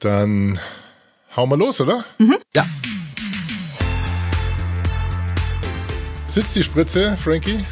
Dann 0.00 0.58
hauen 1.36 1.50
wir 1.50 1.58
los, 1.58 1.78
oder? 1.80 2.04
Mhm. 2.16 2.38
Ja. 2.54 2.66
Sitzt 6.26 6.56
die 6.56 6.62
Spritze, 6.62 7.18
Frankie? 7.18 7.64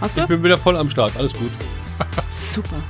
Hast 0.00 0.16
du? 0.16 0.22
Ich 0.22 0.26
bin 0.26 0.42
wieder 0.42 0.58
voll 0.58 0.76
am 0.76 0.90
Start. 0.90 1.16
Alles 1.16 1.32
gut. 1.32 1.52
Super. 2.30 2.80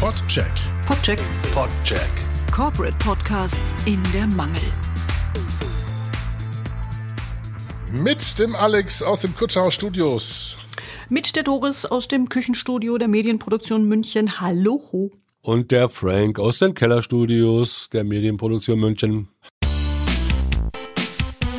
Podcheck. 0.00 0.50
Podcheck. 0.86 1.20
Podcheck. 1.52 2.10
Corporate 2.50 2.96
Podcasts 2.96 3.74
in 3.84 4.02
der 4.14 4.26
Mangel. 4.26 4.62
Mit 7.92 8.38
dem 8.38 8.54
Alex 8.56 9.02
aus 9.02 9.20
dem 9.20 9.36
Kutschau 9.36 9.70
Studios. 9.70 10.56
Mit 11.10 11.36
der 11.36 11.42
Doris 11.42 11.84
aus 11.84 12.08
dem 12.08 12.30
Küchenstudio 12.30 12.96
der 12.96 13.08
Medienproduktion 13.08 13.84
München. 13.84 14.40
Hallo. 14.40 15.10
Und 15.42 15.70
der 15.70 15.88
Frank 15.88 16.38
aus 16.38 16.58
den 16.58 16.74
Kellerstudios 16.74 17.88
der 17.90 18.04
Medienproduktion 18.04 18.78
München. 18.78 19.28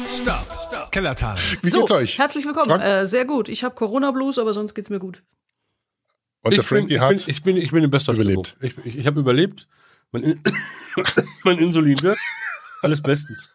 Stop, 0.05 0.45
stop. 0.67 0.91
Kellertal. 0.91 1.35
Wie 1.63 1.71
so, 1.71 1.79
geht's 1.79 1.91
euch? 1.91 2.19
Herzlich 2.19 2.45
willkommen. 2.45 2.79
Äh, 2.79 3.07
sehr 3.07 3.25
gut. 3.25 3.49
Ich 3.49 3.63
habe 3.63 3.73
Corona-Blues, 3.73 4.37
aber 4.37 4.53
sonst 4.53 4.75
geht's 4.75 4.91
mir 4.91 4.99
gut. 4.99 5.23
Und 6.43 6.55
der 6.55 6.63
Frankie 6.63 6.93
bin, 6.95 7.01
hat 7.01 7.13
ich 7.13 7.25
bin, 7.25 7.31
ich 7.31 7.43
bin, 7.43 7.57
ich 7.57 7.71
bin 7.71 7.83
in 7.83 7.89
bester 7.89 8.13
überlebt. 8.13 8.55
Stimmung. 8.59 8.73
Ich, 8.85 8.85
ich, 8.85 8.99
ich 8.99 9.07
habe 9.07 9.19
überlebt. 9.19 9.67
Mein, 10.11 10.39
mein 11.43 11.57
Insulin 11.57 11.99
wirkt. 12.03 12.21
Alles 12.83 13.01
bestens. 13.01 13.49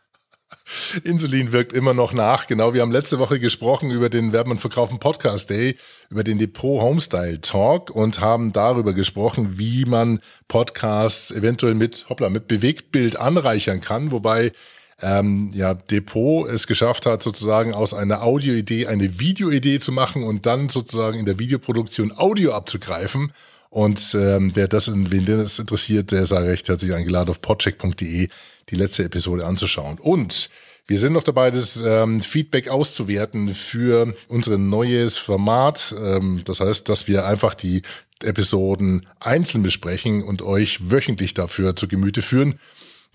Insulin 1.05 1.53
wirkt 1.53 1.73
immer 1.73 1.95
noch 1.95 2.13
nach. 2.13 2.47
Genau, 2.47 2.75
wir 2.75 2.83
haben 2.83 2.91
letzte 2.91 3.19
Woche 3.19 3.39
gesprochen 3.39 3.91
über 3.91 4.09
den 4.09 4.33
Werben 4.33 4.51
und 4.51 4.59
Verkaufen 4.59 4.99
Podcast 4.99 5.51
Day, 5.51 5.77
über 6.11 6.25
den 6.25 6.39
Depot 6.39 6.81
Homestyle 6.83 7.41
Talk 7.41 7.91
und 7.91 8.21
haben 8.21 8.53
darüber 8.53 8.93
gesprochen, 8.93 9.59
wie 9.59 9.85
man 9.85 10.21
Podcasts 10.49 11.31
eventuell 11.31 11.75
mit, 11.75 12.07
hoppla, 12.09 12.31
mit 12.31 12.49
Bewegtbild 12.49 13.17
anreichern 13.17 13.81
kann, 13.81 14.11
wobei 14.11 14.53
ähm, 15.01 15.51
ja, 15.55 15.75
Depot 15.75 16.49
es 16.49 16.67
geschafft 16.67 17.07
hat, 17.07 17.23
sozusagen 17.23 17.75
aus 17.75 17.95
einer 17.95 18.23
Audioidee 18.23 18.87
eine 18.87 19.21
Videoidee 19.21 19.79
zu 19.79 19.93
machen 19.93 20.23
und 20.25 20.47
dann 20.47 20.69
sozusagen 20.69 21.19
in 21.19 21.27
der 21.27 21.39
Videoproduktion 21.39 22.13
Audio 22.17 22.53
abzugreifen. 22.53 23.33
Und 23.77 24.15
ähm, 24.19 24.53
wer 24.55 24.69
das, 24.69 24.91
wen 24.91 25.27
das 25.27 25.59
interessiert, 25.59 26.11
der 26.11 26.25
sei 26.25 26.39
recht 26.39 26.67
herzlich 26.67 26.95
eingeladen 26.95 27.29
auf 27.29 27.43
podcheck.de 27.43 28.29
die 28.71 28.75
letzte 28.75 29.05
Episode 29.05 29.45
anzuschauen. 29.45 29.99
Und 29.99 30.49
wir 30.87 30.99
sind 30.99 31.13
noch 31.13 31.23
dabei, 31.23 31.51
das 31.51 31.83
ähm, 31.85 32.23
Feedback 32.23 32.69
auszuwerten 32.69 33.53
für 33.53 34.17
unser 34.29 34.57
neues 34.57 35.19
Format. 35.19 35.95
Ähm, 36.01 36.41
das 36.47 36.61
heißt, 36.61 36.89
dass 36.89 37.07
wir 37.07 37.27
einfach 37.27 37.53
die 37.53 37.83
Episoden 38.23 39.07
einzeln 39.21 39.63
besprechen 39.63 40.23
und 40.23 40.41
euch 40.41 40.91
wöchentlich 40.91 41.35
dafür 41.35 41.77
zu 41.77 41.87
Gemüte 41.87 42.23
führen. 42.23 42.59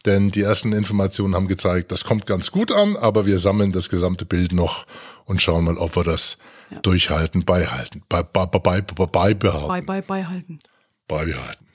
Denn 0.06 0.30
die 0.30 0.44
ersten 0.44 0.74
Informationen 0.74 1.34
haben 1.34 1.48
gezeigt, 1.48 1.92
das 1.92 2.04
kommt 2.04 2.28
ganz 2.28 2.52
gut 2.52 2.72
an, 2.72 2.98
aber 2.98 3.26
wir 3.26 3.40
sammeln 3.40 3.72
das 3.72 3.90
gesamte 3.90 4.26
Bild 4.26 4.52
noch 4.52 4.86
und 5.26 5.42
schauen 5.42 5.66
mal, 5.66 5.80
ob 5.80 5.96
wir 5.96 6.04
das 6.04 6.38
ja. 6.72 6.80
durchhalten, 6.80 7.46
beihalten, 7.46 8.04
bei, 8.10 8.24
bei, 8.24 8.46
bei, 8.46 8.60
bei, 8.60 9.06
beibehalten. 9.06 9.68
Bei, 9.68 9.82
bei, 9.82 10.02
beihalten. 10.02 10.60
Beibehalten. 11.08 11.68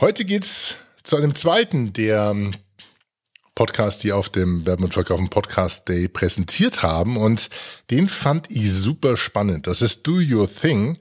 Heute 0.00 0.24
geht's 0.24 0.76
zu 1.02 1.16
einem 1.16 1.34
zweiten 1.34 1.92
der 1.92 2.34
Podcasts, 3.54 4.00
die 4.00 4.12
auf 4.12 4.28
dem 4.30 4.64
Werben 4.66 4.84
und 4.84 4.94
Verkaufen 4.94 5.28
Podcast 5.28 5.88
Day 5.88 6.08
präsentiert 6.08 6.82
haben. 6.82 7.16
Und 7.16 7.50
den 7.90 8.08
fand 8.08 8.50
ich 8.50 8.72
super 8.72 9.16
spannend. 9.16 9.66
Das 9.66 9.82
ist 9.82 10.06
Do 10.06 10.14
Your 10.14 10.48
Thing. 10.48 10.98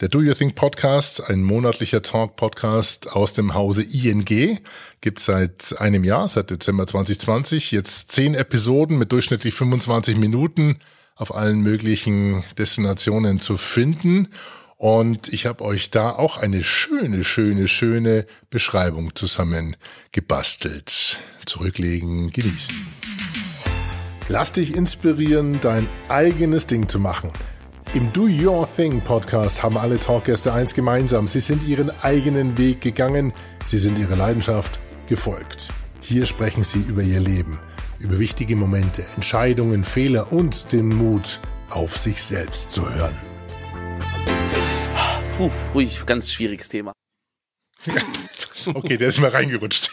Der 0.00 0.08
Do 0.08 0.18
Your 0.18 0.34
Thing 0.34 0.54
Podcast, 0.54 1.30
ein 1.30 1.42
monatlicher 1.42 2.02
Talk-Podcast 2.02 3.10
aus 3.10 3.32
dem 3.32 3.54
Hause 3.54 3.82
ING, 3.82 4.58
gibt 5.00 5.20
seit 5.20 5.74
einem 5.78 6.04
Jahr, 6.04 6.28
seit 6.28 6.50
Dezember 6.50 6.86
2020. 6.86 7.70
Jetzt 7.70 8.10
zehn 8.10 8.34
Episoden 8.34 8.98
mit 8.98 9.12
durchschnittlich 9.12 9.54
25 9.54 10.16
Minuten 10.16 10.80
auf 11.16 11.34
allen 11.34 11.60
möglichen 11.60 12.44
Destinationen 12.56 13.40
zu 13.40 13.56
finden. 13.56 14.28
Und 14.76 15.32
ich 15.32 15.46
habe 15.46 15.64
euch 15.64 15.90
da 15.90 16.10
auch 16.10 16.36
eine 16.36 16.62
schöne, 16.62 17.24
schöne, 17.24 17.66
schöne 17.66 18.26
Beschreibung 18.50 19.14
zusammen 19.14 19.76
gebastelt. 20.12 21.18
Zurücklegen, 21.46 22.30
genießen. 22.30 22.76
Lass 24.28 24.52
dich 24.52 24.76
inspirieren, 24.76 25.58
dein 25.60 25.88
eigenes 26.08 26.66
Ding 26.66 26.88
zu 26.88 26.98
machen. 26.98 27.30
Im 27.94 28.12
Do 28.12 28.24
Your 28.24 28.68
Thing 28.68 29.00
Podcast 29.00 29.62
haben 29.62 29.78
alle 29.78 29.98
Talkgäste 29.98 30.52
eins 30.52 30.74
gemeinsam. 30.74 31.26
Sie 31.26 31.40
sind 31.40 31.66
ihren 31.66 31.90
eigenen 32.02 32.58
Weg 32.58 32.82
gegangen. 32.82 33.32
Sie 33.64 33.78
sind 33.78 33.98
ihrer 33.98 34.16
Leidenschaft 34.16 34.80
gefolgt. 35.06 35.72
Hier 36.00 36.26
sprechen 36.26 36.62
sie 36.62 36.80
über 36.80 37.02
ihr 37.02 37.20
Leben, 37.20 37.58
über 38.06 38.20
wichtige 38.20 38.54
Momente, 38.54 39.04
Entscheidungen, 39.16 39.82
Fehler 39.82 40.32
und 40.32 40.72
den 40.72 40.88
Mut, 40.88 41.40
auf 41.70 41.96
sich 41.96 42.22
selbst 42.22 42.70
zu 42.70 42.88
hören. 42.88 43.16
Puh, 45.36 45.50
ruhig, 45.74 46.06
ganz 46.06 46.30
schwieriges 46.30 46.68
Thema. 46.68 46.92
okay, 48.74 48.96
der 48.96 49.08
ist 49.08 49.18
mir 49.18 49.34
reingerutscht. 49.34 49.90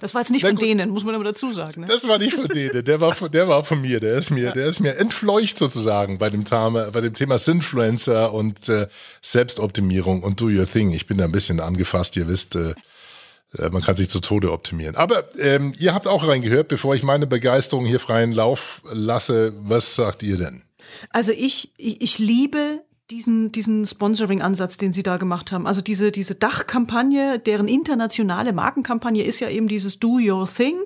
Das 0.00 0.14
war 0.14 0.20
jetzt 0.20 0.30
nicht 0.30 0.46
von 0.46 0.56
denen, 0.56 0.90
muss 0.90 1.02
man 1.02 1.14
aber 1.16 1.24
dazu 1.24 1.52
sagen. 1.52 1.80
Ne? 1.80 1.86
Das 1.88 2.06
war 2.06 2.18
nicht 2.18 2.34
von 2.34 2.46
denen, 2.46 2.84
der 2.84 3.00
war 3.00 3.14
von, 3.14 3.30
der 3.30 3.48
war 3.48 3.64
von 3.64 3.80
mir. 3.80 3.98
Der 3.98 4.14
ist 4.14 4.30
mir, 4.30 4.44
ja. 4.44 4.52
der 4.52 4.66
ist 4.66 4.80
mir 4.80 4.96
entfleucht 4.96 5.58
sozusagen 5.58 6.18
bei 6.18 6.30
dem 6.30 6.44
Thema, 6.44 6.90
bei 6.92 7.00
dem 7.00 7.12
Thema 7.12 7.38
Sinfluencer 7.38 8.32
und 8.32 8.68
äh, 8.68 8.86
Selbstoptimierung 9.20 10.22
und 10.22 10.40
Do 10.40 10.46
Your 10.46 10.70
Thing. 10.70 10.92
Ich 10.92 11.06
bin 11.06 11.18
da 11.18 11.24
ein 11.24 11.32
bisschen 11.32 11.58
angefasst, 11.58 12.16
ihr 12.16 12.28
wisst. 12.28 12.54
Äh, 12.54 12.74
man 13.70 13.82
kann 13.82 13.96
sich 13.96 14.10
zu 14.10 14.20
Tode 14.20 14.52
optimieren. 14.52 14.94
Aber 14.94 15.24
ähm, 15.38 15.72
ihr 15.78 15.94
habt 15.94 16.06
auch 16.06 16.26
reingehört, 16.26 16.68
bevor 16.68 16.94
ich 16.94 17.02
meine 17.02 17.26
Begeisterung 17.26 17.86
hier 17.86 18.00
freien 18.00 18.32
Lauf 18.32 18.82
lasse. 18.92 19.54
Was 19.60 19.94
sagt 19.94 20.22
ihr 20.22 20.36
denn? 20.36 20.62
Also 21.10 21.32
ich, 21.32 21.72
ich, 21.76 22.00
ich 22.02 22.18
liebe 22.18 22.82
diesen, 23.10 23.52
diesen 23.52 23.86
Sponsoring-Ansatz, 23.86 24.76
den 24.76 24.92
Sie 24.92 25.02
da 25.02 25.16
gemacht 25.16 25.50
haben. 25.50 25.66
Also 25.66 25.80
diese, 25.80 26.12
diese 26.12 26.34
Dachkampagne, 26.34 27.38
deren 27.38 27.68
internationale 27.68 28.52
Markenkampagne 28.52 29.24
ist 29.24 29.40
ja 29.40 29.48
eben 29.48 29.68
dieses 29.68 29.98
Do 29.98 30.18
Your 30.18 30.48
Thing. 30.48 30.76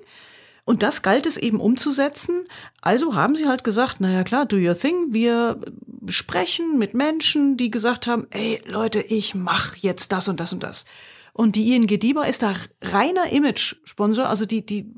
Und 0.65 0.81
das 0.81 1.01
galt 1.01 1.25
es 1.25 1.35
eben 1.35 1.59
umzusetzen. 1.59 2.45
Also 2.81 3.15
haben 3.15 3.35
sie 3.35 3.47
halt 3.47 3.65
gesagt, 3.65 3.99
naja 3.99 4.23
klar, 4.23 4.45
do 4.45 4.55
your 4.55 4.77
thing. 4.77 5.07
Wir 5.09 5.59
sprechen 6.07 6.77
mit 6.77 6.93
Menschen, 6.93 7.57
die 7.57 7.69
gesagt 7.69 8.07
haben, 8.07 8.27
ey 8.29 8.61
Leute, 8.65 9.01
ich 9.01 9.35
mach 9.35 9.75
jetzt 9.75 10.13
das 10.13 10.29
und 10.29 10.39
das 10.39 10.53
und 10.53 10.63
das. 10.63 10.85
Und 11.33 11.55
die 11.55 11.75
ING 11.75 11.87
DIBA 11.87 12.25
ist 12.25 12.43
da 12.43 12.55
reiner 12.81 13.31
Image-Sponsor. 13.31 14.29
Also 14.29 14.45
die, 14.45 14.63
die, 14.63 14.93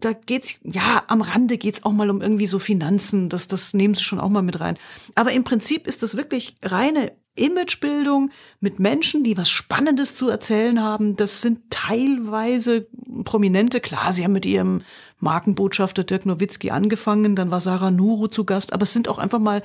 da 0.00 0.14
geht's, 0.14 0.58
ja, 0.64 1.02
am 1.08 1.20
Rande 1.20 1.58
geht's 1.58 1.84
auch 1.84 1.92
mal 1.92 2.08
um 2.08 2.22
irgendwie 2.22 2.46
so 2.46 2.58
Finanzen. 2.58 3.28
Das, 3.28 3.48
das 3.48 3.74
nehmen 3.74 3.92
sie 3.92 4.02
schon 4.02 4.18
auch 4.18 4.30
mal 4.30 4.42
mit 4.42 4.60
rein. 4.60 4.78
Aber 5.14 5.32
im 5.32 5.44
Prinzip 5.44 5.86
ist 5.86 6.02
das 6.02 6.16
wirklich 6.16 6.56
reine 6.62 7.12
Imagebildung 7.36 8.30
mit 8.60 8.78
Menschen, 8.78 9.24
die 9.24 9.36
was 9.36 9.50
Spannendes 9.50 10.14
zu 10.14 10.28
erzählen 10.28 10.80
haben. 10.80 11.16
Das 11.16 11.42
sind 11.42 11.68
teilweise 11.68 12.86
Prominente. 13.24 13.80
Klar, 13.80 14.12
sie 14.12 14.24
haben 14.24 14.32
mit 14.32 14.46
ihrem 14.46 14.82
Markenbotschafter 15.18 16.04
Dirk 16.04 16.26
Nowitzki 16.26 16.70
angefangen, 16.70 17.34
dann 17.34 17.50
war 17.50 17.60
Sarah 17.60 17.90
Nuru 17.90 18.28
zu 18.28 18.44
Gast, 18.44 18.72
aber 18.72 18.84
es 18.84 18.92
sind 18.92 19.08
auch 19.08 19.18
einfach 19.18 19.38
mal 19.38 19.62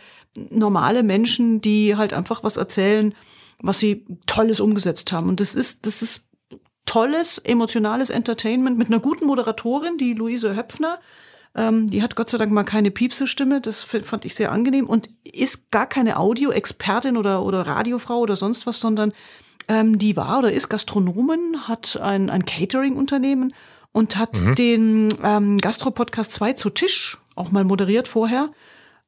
normale 0.49 1.03
Menschen, 1.03 1.61
die 1.61 1.95
halt 1.95 2.13
einfach 2.13 2.43
was 2.43 2.57
erzählen, 2.57 3.13
was 3.61 3.79
sie 3.79 4.05
Tolles 4.25 4.59
umgesetzt 4.59 5.11
haben. 5.11 5.27
Und 5.27 5.39
das 5.39 5.55
ist, 5.55 5.85
das 5.85 6.01
ist 6.01 6.23
tolles, 6.85 7.37
emotionales 7.39 8.09
Entertainment 8.09 8.77
mit 8.77 8.87
einer 8.87 8.99
guten 8.99 9.25
Moderatorin, 9.25 9.97
die 9.97 10.13
Luise 10.13 10.55
Höpfner. 10.55 10.99
Ähm, 11.55 11.87
die 11.89 12.01
hat 12.01 12.15
Gott 12.15 12.29
sei 12.29 12.37
Dank 12.37 12.51
mal 12.51 12.63
keine 12.63 12.91
Piepse-Stimme, 12.91 13.61
das 13.61 13.83
fand 13.83 14.25
ich 14.25 14.35
sehr 14.35 14.51
angenehm 14.51 14.87
und 14.87 15.09
ist 15.23 15.71
gar 15.71 15.87
keine 15.87 16.17
Audio-Expertin 16.17 17.17
oder, 17.17 17.43
oder 17.43 17.61
Radiofrau 17.61 18.19
oder 18.19 18.35
sonst 18.35 18.67
was, 18.67 18.79
sondern 18.79 19.13
ähm, 19.67 19.97
die 19.97 20.15
war 20.15 20.39
oder 20.39 20.51
ist 20.51 20.69
Gastronomin, 20.69 21.67
hat 21.67 21.99
ein, 22.01 22.29
ein 22.29 22.45
Catering-Unternehmen 22.45 23.53
und 23.91 24.17
hat 24.17 24.39
mhm. 24.39 24.55
den 24.55 25.09
ähm, 25.23 25.57
Gastro-Podcast 25.57 26.33
2 26.33 26.53
zu 26.53 26.69
Tisch 26.69 27.17
auch 27.35 27.51
mal 27.51 27.63
moderiert 27.63 28.07
vorher. 28.07 28.51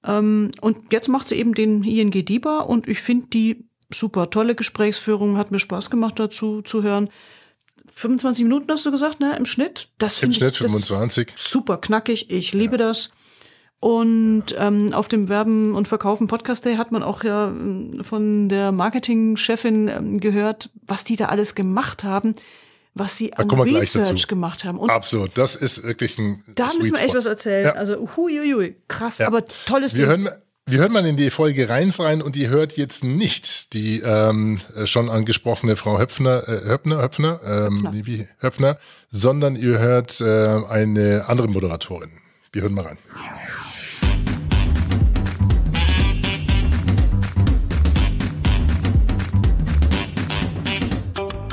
Ähm, 0.03 0.51
und 0.61 0.91
jetzt 0.91 1.09
macht 1.09 1.27
sie 1.27 1.35
eben 1.35 1.53
den 1.53 1.83
ING 1.83 2.11
DIBA 2.11 2.59
und 2.59 2.87
ich 2.87 3.01
finde 3.01 3.27
die 3.27 3.65
super 3.93 4.29
tolle 4.29 4.55
Gesprächsführung, 4.55 5.37
hat 5.37 5.51
mir 5.51 5.59
Spaß 5.59 5.89
gemacht 5.89 6.19
dazu 6.19 6.61
zu 6.61 6.83
hören. 6.83 7.09
25 7.93 8.43
Minuten 8.43 8.71
hast 8.71 8.85
du 8.85 8.91
gesagt, 8.91 9.19
ne, 9.19 9.35
im 9.37 9.45
Schnitt. 9.45 9.89
Das 9.97 10.21
Im 10.23 10.31
Schnitt 10.31 10.53
ich, 10.53 10.59
25. 10.59 11.33
Super 11.35 11.77
knackig, 11.77 12.29
ich 12.29 12.53
liebe 12.53 12.73
ja. 12.73 12.87
das. 12.87 13.09
Und 13.79 14.55
ähm, 14.59 14.93
auf 14.93 15.07
dem 15.07 15.27
Werben 15.27 15.73
und 15.73 15.87
Verkaufen 15.87 16.27
Podcast 16.27 16.65
Day 16.65 16.75
hat 16.75 16.91
man 16.91 17.01
auch 17.01 17.23
ja 17.23 17.47
ähm, 17.47 18.03
von 18.03 18.47
der 18.47 18.71
Marketingchefin 18.71 19.87
ähm, 19.87 20.19
gehört, 20.19 20.69
was 20.85 21.03
die 21.03 21.15
da 21.15 21.25
alles 21.25 21.55
gemacht 21.55 22.03
haben, 22.03 22.35
was 22.93 23.17
sie 23.17 23.33
an 23.33 23.49
Research 23.49 24.27
gemacht 24.27 24.65
haben. 24.65 24.77
Und 24.77 24.91
Absolut, 24.91 25.35
das 25.35 25.55
ist 25.55 25.81
wirklich 25.81 26.19
ein 26.19 26.43
Da 26.53 26.65
müssen 26.65 26.95
wir 26.95 27.01
echt 27.01 27.15
was 27.15 27.25
erzählen. 27.25 27.65
Ja. 27.65 27.71
Also 27.71 28.07
huiuiui, 28.15 28.75
krass, 28.87 29.17
ja. 29.17 29.25
aber 29.25 29.45
tolles 29.65 29.93
wir 29.95 30.07
Ding. 30.07 30.25
Hören, 30.25 30.41
Wir 30.71 30.79
hören 30.79 30.93
mal 30.93 31.05
in 31.05 31.17
die 31.17 31.31
Folge 31.31 31.67
Reins 31.67 31.99
rein 31.99 32.21
und 32.21 32.37
ihr 32.37 32.47
hört 32.47 32.77
jetzt 32.77 33.03
nicht 33.03 33.73
die 33.73 33.99
ähm, 33.99 34.61
schon 34.85 35.09
angesprochene 35.09 35.75
Frau 35.75 35.99
Höpfner, 35.99 36.47
äh, 36.47 36.63
Höpfner, 36.63 37.01
Höpfner, 37.01 37.41
ähm, 37.43 37.83
Höpfner. 37.83 38.05
wie 38.05 38.27
Höpfner, 38.39 38.77
sondern 39.09 39.57
ihr 39.57 39.79
hört 39.79 40.21
äh, 40.21 40.25
eine 40.69 41.25
andere 41.27 41.49
Moderatorin. 41.49 42.11
Wir 42.53 42.61
hören 42.61 42.73
mal 42.73 42.85
rein. 42.85 42.97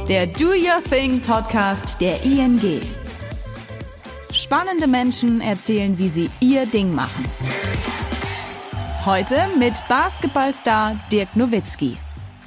Der 0.08 0.28
Do 0.28 0.50
Your 0.50 0.80
Thing 0.88 1.20
Podcast 1.22 2.00
der 2.00 2.22
ING. 2.22 2.60
Spannende 4.30 4.86
Menschen 4.86 5.40
erzählen, 5.40 5.98
wie 5.98 6.08
sie 6.08 6.30
ihr 6.38 6.66
Ding 6.66 6.94
machen. 6.94 7.24
Heute 9.04 9.36
mit 9.58 9.80
Basketballstar 9.88 10.98
Dirk 11.10 11.36
Nowitzki. 11.36 11.96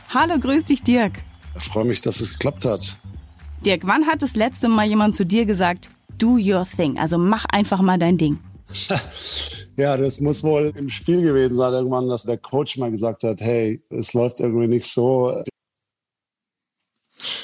Hallo, 0.09 0.37
grüß 0.37 0.65
dich, 0.65 0.83
Dirk. 0.83 1.13
Ich 1.57 1.63
freue 1.63 1.85
mich, 1.85 2.01
dass 2.01 2.19
es 2.19 2.37
geklappt 2.37 2.65
hat. 2.65 2.99
Dirk, 3.65 3.81
wann 3.85 4.05
hat 4.05 4.21
das 4.21 4.35
letzte 4.35 4.67
Mal 4.67 4.85
jemand 4.85 5.15
zu 5.15 5.25
dir 5.25 5.45
gesagt, 5.45 5.89
do 6.17 6.37
your 6.37 6.65
thing, 6.65 6.99
also 6.99 7.17
mach 7.17 7.45
einfach 7.51 7.81
mal 7.81 7.97
dein 7.97 8.17
Ding? 8.17 8.39
Ja, 9.77 9.95
das 9.95 10.19
muss 10.19 10.43
wohl 10.43 10.73
im 10.75 10.89
Spiel 10.89 11.21
gewesen 11.21 11.55
sein, 11.55 11.73
irgendwann, 11.73 12.07
dass 12.09 12.23
der 12.23 12.37
Coach 12.37 12.77
mal 12.77 12.91
gesagt 12.91 13.23
hat, 13.23 13.39
hey, 13.39 13.81
es 13.89 14.13
läuft 14.13 14.41
irgendwie 14.41 14.67
nicht 14.67 14.85
so. 14.85 15.41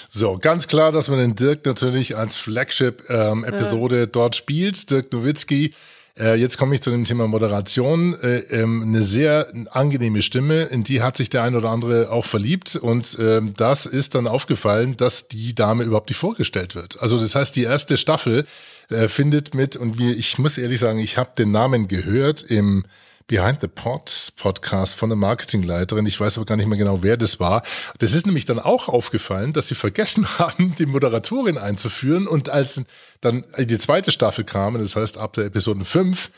So, 0.10 0.38
ganz 0.38 0.68
klar, 0.68 0.92
dass 0.92 1.08
man 1.08 1.20
den 1.20 1.36
Dirk 1.36 1.66
natürlich 1.66 2.18
als 2.18 2.36
Flagship-Episode 2.36 4.08
dort 4.08 4.36
spielt. 4.36 4.92
Dirk 4.92 5.12
Nowitzki. 5.14 5.74
Äh, 6.20 6.36
jetzt 6.36 6.58
komme 6.58 6.76
ich 6.76 6.82
zu 6.82 6.90
dem 6.90 7.06
Thema 7.06 7.28
Moderation. 7.28 8.16
Äh, 8.22 8.40
ähm, 8.50 8.84
eine 8.84 9.04
sehr 9.04 9.48
angenehme 9.72 10.22
Stimme, 10.22 10.64
in 10.64 10.84
die 10.84 11.02
hat 11.02 11.18
sich 11.18 11.30
der 11.30 11.44
ein 11.44 11.56
oder 11.56 11.70
andere 11.70 12.12
auch 12.12 12.26
verliebt. 12.26 12.76
Und 12.76 13.18
ähm, 13.20 13.54
das 13.56 13.86
ist 13.86 14.16
dann 14.16 14.28
aufgefallen, 14.28 14.98
dass 14.98 15.28
die 15.28 15.54
Dame 15.54 15.84
überhaupt 15.84 16.10
nicht 16.10 16.18
vorgestellt 16.18 16.76
wird. 16.76 17.00
Also 17.02 17.20
das 17.20 17.36
heißt, 17.36 17.56
die 17.56 17.64
erste 17.64 17.98
Staffel 17.98 18.46
äh, 18.90 19.08
findet 19.08 19.54
mit, 19.54 19.76
und 19.76 20.00
wir, 20.00 20.18
ich 20.18 20.38
muss 20.38 20.58
ehrlich 20.58 20.80
sagen, 20.80 21.00
ich 21.00 21.18
habe 21.18 21.32
den 21.38 21.52
Namen 21.52 21.88
gehört 21.88 22.42
im 22.42 22.86
Behind 23.28 23.60
the 23.60 23.68
Pods 23.68 24.32
Podcast 24.32 24.96
von 24.96 25.10
der 25.10 25.18
Marketingleiterin. 25.18 26.06
Ich 26.06 26.20
weiß 26.20 26.38
aber 26.38 26.46
gar 26.46 26.56
nicht 26.56 26.68
mehr 26.68 26.78
genau, 26.78 27.04
wer 27.04 27.18
das 27.18 27.42
war. 27.42 27.62
Das 28.00 28.14
ist 28.14 28.26
nämlich 28.26 28.46
dann 28.46 28.60
auch 28.60 28.88
aufgefallen, 28.88 29.52
dass 29.52 29.68
sie 29.68 29.76
vergessen 29.76 30.26
haben, 30.40 30.76
die 30.80 30.86
Moderatorin 30.86 31.58
einzuführen. 31.58 32.26
Und 32.26 32.50
als 32.50 32.82
dann 33.20 33.44
die 33.58 33.78
zweite 33.78 34.12
Staffel 34.12 34.46
kam, 34.46 34.78
das 34.80 34.96
heißt 34.96 35.18
ab 35.18 35.34
der 35.34 35.46
Episode 35.46 35.84
5, 35.84 36.32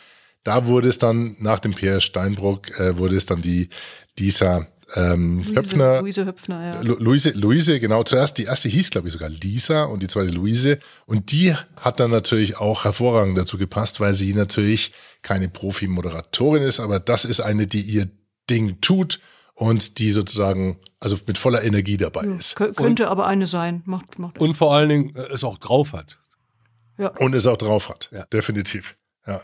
da 0.43 0.65
wurde 0.65 0.89
es 0.89 0.97
dann 0.97 1.35
nach 1.39 1.59
dem 1.59 1.75
Pierre 1.75 2.01
Steinbruck, 2.01 2.71
äh, 2.79 2.97
wurde 2.97 3.15
es 3.15 3.25
dann 3.25 3.41
die 3.41 3.69
Lisa 4.17 4.67
ähm, 4.95 5.41
Luise, 5.43 5.55
Höpfner. 5.55 6.01
Luise 6.01 6.25
Höpfner, 6.25 6.65
ja. 6.65 6.81
Lu- 6.81 6.97
Luise, 6.99 7.31
Luise, 7.31 7.79
genau, 7.79 8.03
zuerst 8.03 8.37
die 8.37 8.43
erste 8.45 8.69
hieß, 8.69 8.89
glaube 8.91 9.07
ich, 9.07 9.13
sogar 9.13 9.29
Lisa 9.29 9.83
und 9.83 10.01
die 10.03 10.07
zweite 10.07 10.31
Luise. 10.31 10.79
Und 11.05 11.31
die 11.31 11.53
hat 11.75 11.99
dann 11.99 12.11
natürlich 12.11 12.57
auch 12.57 12.83
hervorragend 12.85 13.37
dazu 13.37 13.57
gepasst, 13.57 13.99
weil 13.99 14.13
sie 14.13 14.33
natürlich 14.33 14.91
keine 15.21 15.49
Profi-Moderatorin 15.49 16.63
ist, 16.63 16.79
aber 16.79 16.99
das 16.99 17.25
ist 17.25 17.39
eine, 17.39 17.67
die 17.67 17.81
ihr 17.81 18.09
Ding 18.49 18.79
tut 18.81 19.19
und 19.53 19.99
die 19.99 20.11
sozusagen 20.11 20.79
also 20.99 21.17
mit 21.27 21.37
voller 21.37 21.63
Energie 21.63 21.97
dabei 21.97 22.23
ist. 22.23 22.55
Kö 22.55 22.71
könnte 22.73 23.09
aber 23.09 23.27
eine 23.27 23.45
sein. 23.45 23.83
Macht, 23.85 24.17
macht. 24.17 24.39
Und 24.39 24.53
vor 24.55 24.73
allen 24.73 24.89
Dingen 24.89 25.15
äh, 25.15 25.27
es 25.33 25.43
auch 25.43 25.57
drauf 25.57 25.93
hat. 25.93 26.17
ja. 26.97 27.09
Und 27.19 27.35
es 27.35 27.45
auch 27.47 27.57
drauf 27.57 27.89
hat. 27.89 28.09
Ja. 28.11 28.25
Definitiv. 28.25 28.95
Ja. 29.27 29.41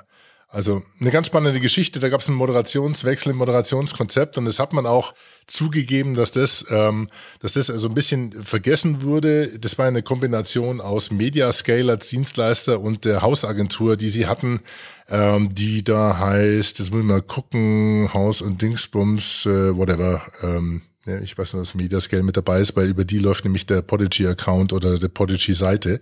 Also 0.47 0.83
eine 1.01 1.11
ganz 1.11 1.27
spannende 1.27 1.59
Geschichte. 1.59 1.99
Da 1.99 2.09
gab 2.09 2.21
es 2.21 2.29
einen 2.29 2.37
Moderationswechsel 2.37 3.31
im 3.31 3.37
Moderationskonzept 3.37 4.37
und 4.37 4.47
es 4.47 4.59
hat 4.59 4.73
man 4.73 4.85
auch 4.85 5.13
zugegeben, 5.47 6.13
dass 6.13 6.31
das, 6.31 6.65
ähm, 6.69 7.09
dass 7.39 7.53
das 7.53 7.69
also 7.69 7.89
ein 7.89 7.93
bisschen 7.93 8.31
vergessen 8.43 9.01
wurde. 9.01 9.59
Das 9.59 9.77
war 9.77 9.87
eine 9.87 10.03
Kombination 10.03 10.81
aus 10.81 11.11
Mediascale 11.11 11.91
als 11.91 12.09
Dienstleister 12.09 12.79
und 12.79 13.05
der 13.05 13.21
Hausagentur, 13.21 13.97
die 13.97 14.09
sie 14.09 14.27
hatten, 14.27 14.61
ähm, 15.09 15.53
die 15.53 15.83
da 15.83 16.19
heißt, 16.19 16.79
das 16.79 16.91
muss 16.91 17.01
ich 17.01 17.05
mal 17.05 17.21
gucken, 17.21 18.13
Haus 18.13 18.41
und 18.41 18.61
Dingsbums, 18.61 19.45
äh, 19.47 19.75
whatever. 19.75 20.21
Ähm, 20.41 20.83
ja, 21.05 21.19
ich 21.19 21.37
weiß 21.37 21.53
nur, 21.53 21.63
dass 21.63 21.75
Mediascale 21.75 22.23
mit 22.23 22.37
dabei 22.37 22.59
ist, 22.59 22.75
weil 22.75 22.87
über 22.87 23.03
die 23.03 23.19
läuft 23.19 23.43
nämlich 23.43 23.65
der 23.65 23.81
Podigy-Account 23.81 24.73
oder 24.73 24.97
der 24.97 25.07
Podigy-Seite. 25.07 26.01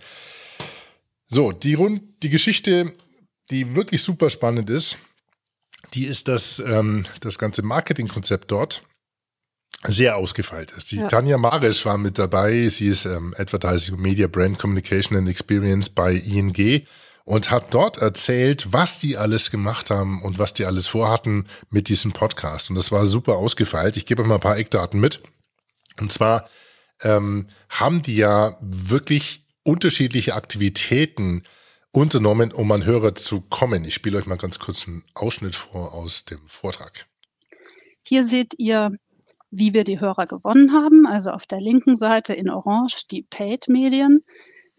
So, 1.28 1.51
die 1.51 1.74
Rund, 1.74 2.01
die 2.22 2.30
Geschichte, 2.30 2.94
die 3.51 3.75
wirklich 3.75 4.01
super 4.01 4.30
spannend 4.30 4.69
ist, 4.69 4.98
die 5.94 6.06
ist, 6.06 6.28
dass 6.28 6.60
ähm, 6.60 7.06
das 7.19 7.38
ganze 7.38 7.62
Marketingkonzept 7.62 8.51
dort 8.51 8.84
sehr 9.86 10.16
ausgefeilt 10.16 10.72
ist. 10.72 10.92
Die 10.92 10.98
Ja. 10.98 11.07
Tanja 11.07 11.38
Marisch 11.38 11.86
war 11.86 11.98
mit 11.98 12.18
dabei. 12.18 12.68
Sie 12.69 12.88
ist 12.88 13.06
ähm, 13.06 13.34
Advertising, 13.38 14.00
Media, 14.00 14.28
Brand 14.28 14.57
Communication 14.60 15.18
and 15.18 15.28
Experience 15.28 15.90
bei 15.90 16.13
ING 16.13 16.86
und 17.25 17.51
hat 17.51 17.74
dort 17.74 17.98
erzählt, 17.98 18.72
was 18.72 19.00
die 19.00 19.18
alles 19.18 19.51
gemacht 19.51 19.90
haben 19.90 20.22
und 20.22 20.40
was 20.40 20.54
die 20.54 20.66
alles 20.66 20.88
vorhatten 20.88 21.48
mit 21.69 21.90
diesem 21.90 22.12
Podcast. 22.12 22.69
Und 22.69 22.75
das 22.75 22.92
war 22.92 23.06
super 23.06 23.36
ausgefeilt. 23.36 23.98
Ich 23.98 24.06
gebe 24.06 24.22
euch 24.22 24.28
mal 24.28 24.36
ein 24.36 24.42
paar 24.42 24.57
Eckdaten 24.57 25.00
mit. 25.00 25.22
Und 26.00 26.12
zwar 26.12 26.50
ähm, 27.01 27.48
haben 27.69 28.01
die 28.01 28.16
ja 28.16 28.57
wirklich 28.62 29.45
unterschiedliche 29.63 30.34
Aktivitäten 30.36 31.44
unternommen, 31.94 32.51
um 32.51 32.72
an 32.72 32.86
Hörer 32.86 33.16
zu 33.16 33.42
kommen. 33.42 33.86
Ich 33.86 33.94
spiele 33.94 34.18
euch 34.18 34.25
mal 34.25 34.38
ganz 34.38 34.60
kurz 34.60 34.88
einen 34.88 35.04
Ausschnitt 35.13 35.56
vor 35.56 35.94
aus 35.94 36.25
dem 36.25 36.45
Vortrag. 36.48 37.06
Hier 38.01 38.28
seht 38.28 38.56
ihr, 38.57 38.92
wie 39.51 39.74
wir 39.74 39.84
die 39.84 40.00
Hörer 40.00 40.25
gewonnen 40.25 40.74
haben. 40.74 41.06
Also 41.06 41.30
auf 41.30 41.45
der 41.45 41.62
linken 41.62 41.95
Seite 41.95 42.34
in 42.34 42.50
Orange 42.50 43.07
die 43.10 43.22
Paid-Medien. 43.22 44.24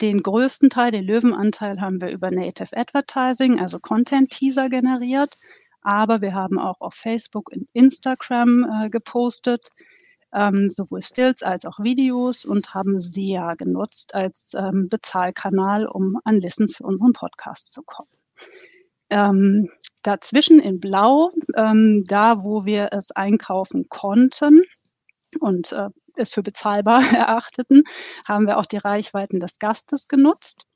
Den 0.01 0.23
größten 0.23 0.71
Teil, 0.71 0.91
den 0.91 1.05
Löwenanteil, 1.05 1.81
haben 1.81 2.01
wir 2.01 2.11
über 2.11 2.33
Native 2.33 2.77
Advertising, 2.77 3.61
also 3.61 3.79
Content-Teaser 3.79 4.69
generiert. 4.69 5.37
Aber 5.83 6.21
wir 6.21 6.35
haben 6.35 6.59
auch 6.59 6.81
auf 6.81 6.95
Facebook 6.95 7.53
und 7.53 7.69
Instagram 7.75 8.65
äh, 8.65 8.91
gepostet, 8.91 9.69
ähm, 10.35 10.71
sowohl 10.71 11.01
Stills 11.03 11.43
als 11.43 11.65
auch 11.65 11.79
Videos 11.79 12.45
und 12.45 12.75
haben 12.75 12.99
SEA 12.99 13.55
genutzt 13.55 14.15
als 14.15 14.53
ähm, 14.55 14.89
Bezahlkanal, 14.91 15.87
um 15.87 16.19
an 16.25 16.41
Listens 16.41 16.77
für 16.77 16.85
unseren 16.85 17.13
Podcast 17.13 17.73
zu 17.73 17.83
kommen. 17.83 18.11
Ähm, 19.11 19.71
dazwischen 20.03 20.61
in 20.61 20.81
Blau, 20.81 21.31
ähm, 21.57 22.05
da 22.07 22.43
wo 22.43 22.65
wir 22.65 22.89
es 22.93 23.11
einkaufen 23.13 23.89
konnten 23.89 24.63
und 25.41 25.73
äh, 25.73 25.89
es 26.17 26.35
für 26.35 26.43
bezahlbar 26.43 27.03
erachteten, 27.15 27.85
haben 28.27 28.47
wir 28.47 28.59
auch 28.59 28.67
die 28.67 28.79
Reichweiten 28.79 29.41
des 29.41 29.59
Gastes 29.59 30.09
genutzt. 30.09 30.67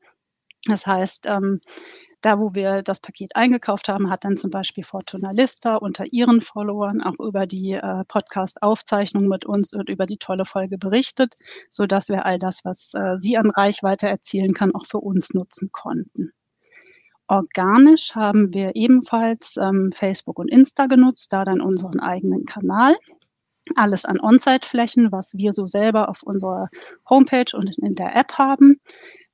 Das 0.67 0.87
heißt, 0.87 1.27
ähm, 1.27 1.61
da 2.21 2.39
wo 2.39 2.55
wir 2.55 2.83
das 2.83 3.01
Paket 3.01 3.37
eingekauft 3.37 3.89
haben, 3.89 4.11
hat 4.11 4.25
dann 4.25 4.37
zum 4.37 4.51
Beispiel 4.51 4.85
Fortuna 4.85 5.31
Lista 5.31 5.77
unter 5.77 6.05
ihren 6.13 6.41
Followern 6.41 7.01
auch 7.01 7.19
über 7.21 7.47
die 7.47 7.73
äh, 7.73 8.05
Podcast-Aufzeichnung 8.07 9.29
mit 9.29 9.47
uns 9.47 9.73
und 9.73 9.89
über 9.89 10.07
die 10.07 10.19
tolle 10.19 10.45
Folge 10.45 10.79
berichtet, 10.79 11.35
so 11.69 11.87
dass 11.87 12.09
wir 12.09 12.27
all 12.27 12.39
das, 12.39 12.65
was 12.65 12.93
äh, 12.95 13.17
sie 13.21 13.37
an 13.37 13.51
Reichweite 13.51 14.09
erzielen 14.09 14.53
kann, 14.53 14.75
auch 14.75 14.87
für 14.87 14.99
uns 14.99 15.33
nutzen 15.33 15.71
konnten. 15.71 16.33
Organisch 17.29 18.15
haben 18.15 18.55
wir 18.55 18.75
ebenfalls 18.75 19.57
ähm, 19.59 19.93
Facebook 19.93 20.39
und 20.39 20.51
Insta 20.51 20.87
genutzt, 20.87 21.33
da 21.33 21.45
dann 21.45 21.61
unseren 21.61 22.01
eigenen 22.01 22.47
Kanal. 22.47 22.97
Alles 23.77 24.07
an 24.07 24.19
On-Site-Flächen, 24.19 25.13
was 25.13 25.35
wir 25.35 25.53
so 25.53 25.67
selber 25.67 26.09
auf 26.09 26.23
unserer 26.23 26.71
Homepage 27.09 27.55
und 27.55 27.79
in 27.79 27.95
der 27.95 28.17
App 28.17 28.39
haben. 28.39 28.81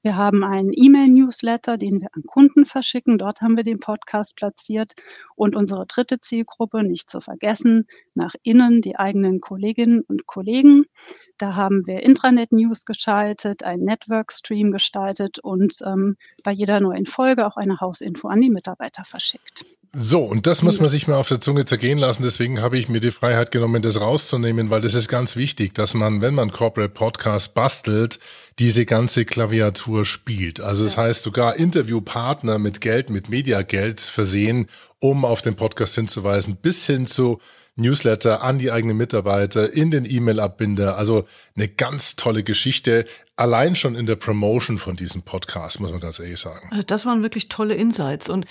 Wir 0.04 0.16
haben 0.16 0.44
einen 0.44 0.74
E-Mail-Newsletter, 0.74 1.78
den 1.78 2.02
wir 2.02 2.08
an 2.12 2.24
Kunden 2.24 2.66
verschicken. 2.66 3.16
Dort 3.16 3.40
haben 3.40 3.56
wir 3.56 3.64
den 3.64 3.80
Podcast 3.80 4.36
platziert. 4.36 4.92
Und 5.34 5.56
unsere 5.56 5.86
dritte 5.86 6.20
Zielgruppe, 6.20 6.82
nicht 6.82 7.08
zu 7.08 7.22
vergessen, 7.22 7.86
nach 8.12 8.34
innen 8.42 8.82
die 8.82 8.96
eigenen 8.96 9.40
Kolleginnen 9.40 10.02
und 10.02 10.26
Kollegen. 10.26 10.84
Da 11.38 11.54
haben 11.54 11.86
wir 11.86 12.02
Intranet-News 12.02 12.84
geschaltet, 12.84 13.62
einen 13.62 13.84
Network-Stream 13.86 14.72
gestaltet 14.72 15.38
und 15.38 15.78
ähm, 15.86 16.18
bei 16.42 16.52
jeder 16.52 16.80
neuen 16.80 17.06
Folge 17.06 17.46
auch 17.46 17.56
eine 17.56 17.80
Hausinfo 17.80 18.28
an 18.28 18.42
die 18.42 18.50
Mitarbeiter 18.50 19.04
verschickt. 19.06 19.64
So, 19.96 20.24
und 20.24 20.48
das 20.48 20.62
muss 20.62 20.80
man 20.80 20.88
sich 20.88 21.06
mal 21.06 21.14
auf 21.14 21.28
der 21.28 21.40
Zunge 21.40 21.64
zergehen 21.64 21.98
lassen. 21.98 22.24
Deswegen 22.24 22.60
habe 22.60 22.76
ich 22.76 22.88
mir 22.88 23.00
die 23.00 23.12
Freiheit 23.12 23.52
genommen, 23.52 23.80
das 23.80 24.00
rauszunehmen, 24.00 24.68
weil 24.68 24.80
das 24.80 24.94
ist 24.94 25.06
ganz 25.06 25.36
wichtig, 25.36 25.72
dass 25.72 25.94
man, 25.94 26.20
wenn 26.20 26.34
man 26.34 26.50
Corporate 26.50 26.92
Podcast 26.92 27.54
bastelt, 27.54 28.18
diese 28.58 28.86
ganze 28.86 29.24
Klaviatur 29.24 30.04
spielt. 30.04 30.60
Also 30.60 30.82
das 30.82 30.96
heißt 30.96 31.22
sogar 31.22 31.56
Interviewpartner 31.56 32.58
mit 32.58 32.80
Geld, 32.80 33.08
mit 33.08 33.28
Mediageld 33.28 34.00
versehen, 34.00 34.66
um 34.98 35.24
auf 35.24 35.42
den 35.42 35.54
Podcast 35.54 35.94
hinzuweisen, 35.94 36.56
bis 36.56 36.86
hin 36.86 37.06
zu 37.06 37.40
Newsletter 37.76 38.42
an 38.42 38.58
die 38.58 38.70
eigenen 38.70 38.96
Mitarbeiter, 38.96 39.72
in 39.72 39.90
den 39.90 40.04
E-Mail-Abbinder. 40.04 40.96
Also 40.96 41.26
eine 41.56 41.68
ganz 41.68 42.16
tolle 42.16 42.42
Geschichte. 42.42 43.04
Allein 43.36 43.74
schon 43.74 43.96
in 43.96 44.06
der 44.06 44.14
Promotion 44.14 44.78
von 44.78 44.94
diesem 44.94 45.22
Podcast, 45.22 45.80
muss 45.80 45.90
man 45.90 45.98
ganz 45.98 46.20
ehrlich 46.20 46.38
sagen. 46.38 46.68
Also 46.70 46.84
das 46.84 47.04
waren 47.04 47.22
wirklich 47.22 47.48
tolle 47.48 47.74
Insights. 47.74 48.28
Und 48.28 48.46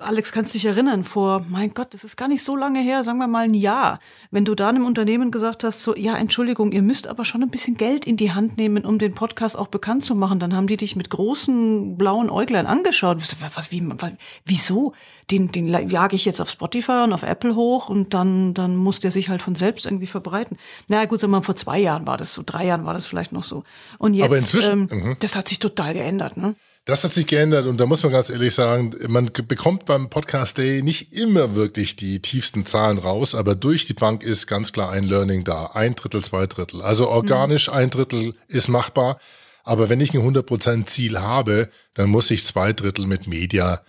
Alex, 0.00 0.32
kannst 0.32 0.54
dich 0.54 0.64
erinnern, 0.64 1.04
vor, 1.04 1.46
mein 1.48 1.72
Gott, 1.72 1.94
das 1.94 2.02
ist 2.02 2.16
gar 2.16 2.26
nicht 2.26 2.42
so 2.42 2.56
lange 2.56 2.80
her, 2.80 3.04
sagen 3.04 3.18
wir 3.18 3.28
mal 3.28 3.44
ein 3.44 3.54
Jahr, 3.54 4.00
wenn 4.32 4.44
du 4.44 4.56
da 4.56 4.68
einem 4.68 4.86
Unternehmen 4.86 5.30
gesagt 5.30 5.62
hast, 5.62 5.82
so, 5.82 5.94
ja, 5.94 6.16
Entschuldigung, 6.16 6.72
ihr 6.72 6.82
müsst 6.82 7.06
aber 7.06 7.24
schon 7.24 7.44
ein 7.44 7.50
bisschen 7.50 7.76
Geld 7.76 8.04
in 8.04 8.16
die 8.16 8.32
Hand 8.32 8.56
nehmen, 8.56 8.84
um 8.84 8.98
den 8.98 9.14
Podcast 9.14 9.56
auch 9.56 9.68
bekannt 9.68 10.02
zu 10.02 10.16
machen, 10.16 10.40
dann 10.40 10.54
haben 10.56 10.66
die 10.66 10.76
dich 10.76 10.96
mit 10.96 11.10
großen 11.10 11.96
blauen 11.96 12.28
Äuglein 12.28 12.66
angeschaut. 12.66 13.18
Was, 13.20 13.70
wie, 13.70 13.82
was, 13.86 14.12
wieso? 14.44 14.94
Den, 15.30 15.52
den 15.52 15.68
jage 15.68 16.16
ich 16.16 16.24
jetzt 16.24 16.40
auf 16.40 16.50
Spotify 16.50 17.02
und 17.04 17.12
auf 17.12 17.22
Apple 17.22 17.54
hoch 17.54 17.88
und 17.88 18.14
dann, 18.14 18.52
dann 18.52 18.76
muss 18.76 18.98
der 18.98 19.12
sich 19.12 19.28
halt 19.28 19.42
von 19.42 19.54
selbst 19.54 19.86
irgendwie 19.86 20.08
verbreiten. 20.08 20.58
Na 20.88 20.96
naja, 20.96 21.08
gut, 21.08 21.20
sagen 21.20 21.32
wir 21.32 21.38
mal, 21.38 21.44
vor 21.44 21.56
zwei 21.56 21.78
Jahren 21.78 22.06
war 22.06 22.16
das 22.16 22.34
so, 22.34 22.42
drei 22.44 22.66
Jahren 22.66 22.84
war 22.84 22.94
das 22.94 23.06
vielleicht 23.06 23.32
noch 23.32 23.44
so. 23.44 23.62
Und 23.98 24.14
jetzt, 24.14 24.26
aber 24.26 24.38
inzwischen, 24.38 24.88
ähm, 24.90 24.98
mhm. 24.98 25.16
das 25.20 25.36
hat 25.36 25.48
sich 25.48 25.60
total 25.60 25.94
geändert, 25.94 26.36
ne? 26.36 26.56
Das 26.86 27.02
hat 27.02 27.12
sich 27.12 27.26
geändert 27.26 27.66
und 27.66 27.78
da 27.78 27.86
muss 27.86 28.02
man 28.02 28.12
ganz 28.12 28.28
ehrlich 28.28 28.54
sagen, 28.54 28.94
man 29.08 29.30
bekommt 29.32 29.86
beim 29.86 30.10
Podcast 30.10 30.58
Day 30.58 30.82
nicht 30.82 31.16
immer 31.16 31.54
wirklich 31.54 31.96
die 31.96 32.20
tiefsten 32.20 32.66
Zahlen 32.66 32.98
raus, 32.98 33.34
aber 33.34 33.54
durch 33.54 33.86
die 33.86 33.94
Bank 33.94 34.22
ist 34.22 34.46
ganz 34.46 34.70
klar 34.70 34.90
ein 34.90 35.04
Learning 35.04 35.44
da. 35.44 35.66
Ein 35.68 35.94
Drittel, 35.94 36.22
zwei 36.22 36.46
Drittel. 36.46 36.82
Also 36.82 37.08
organisch 37.08 37.68
mhm. 37.68 37.74
ein 37.74 37.90
Drittel 37.90 38.34
ist 38.48 38.68
machbar. 38.68 39.18
Aber 39.62 39.88
wenn 39.88 40.00
ich 40.02 40.12
ein 40.12 40.20
100% 40.20 40.84
Ziel 40.84 41.18
habe, 41.20 41.70
dann 41.94 42.10
muss 42.10 42.30
ich 42.30 42.44
zwei 42.44 42.74
Drittel 42.74 43.06
mit 43.06 43.26
Media 43.26 43.80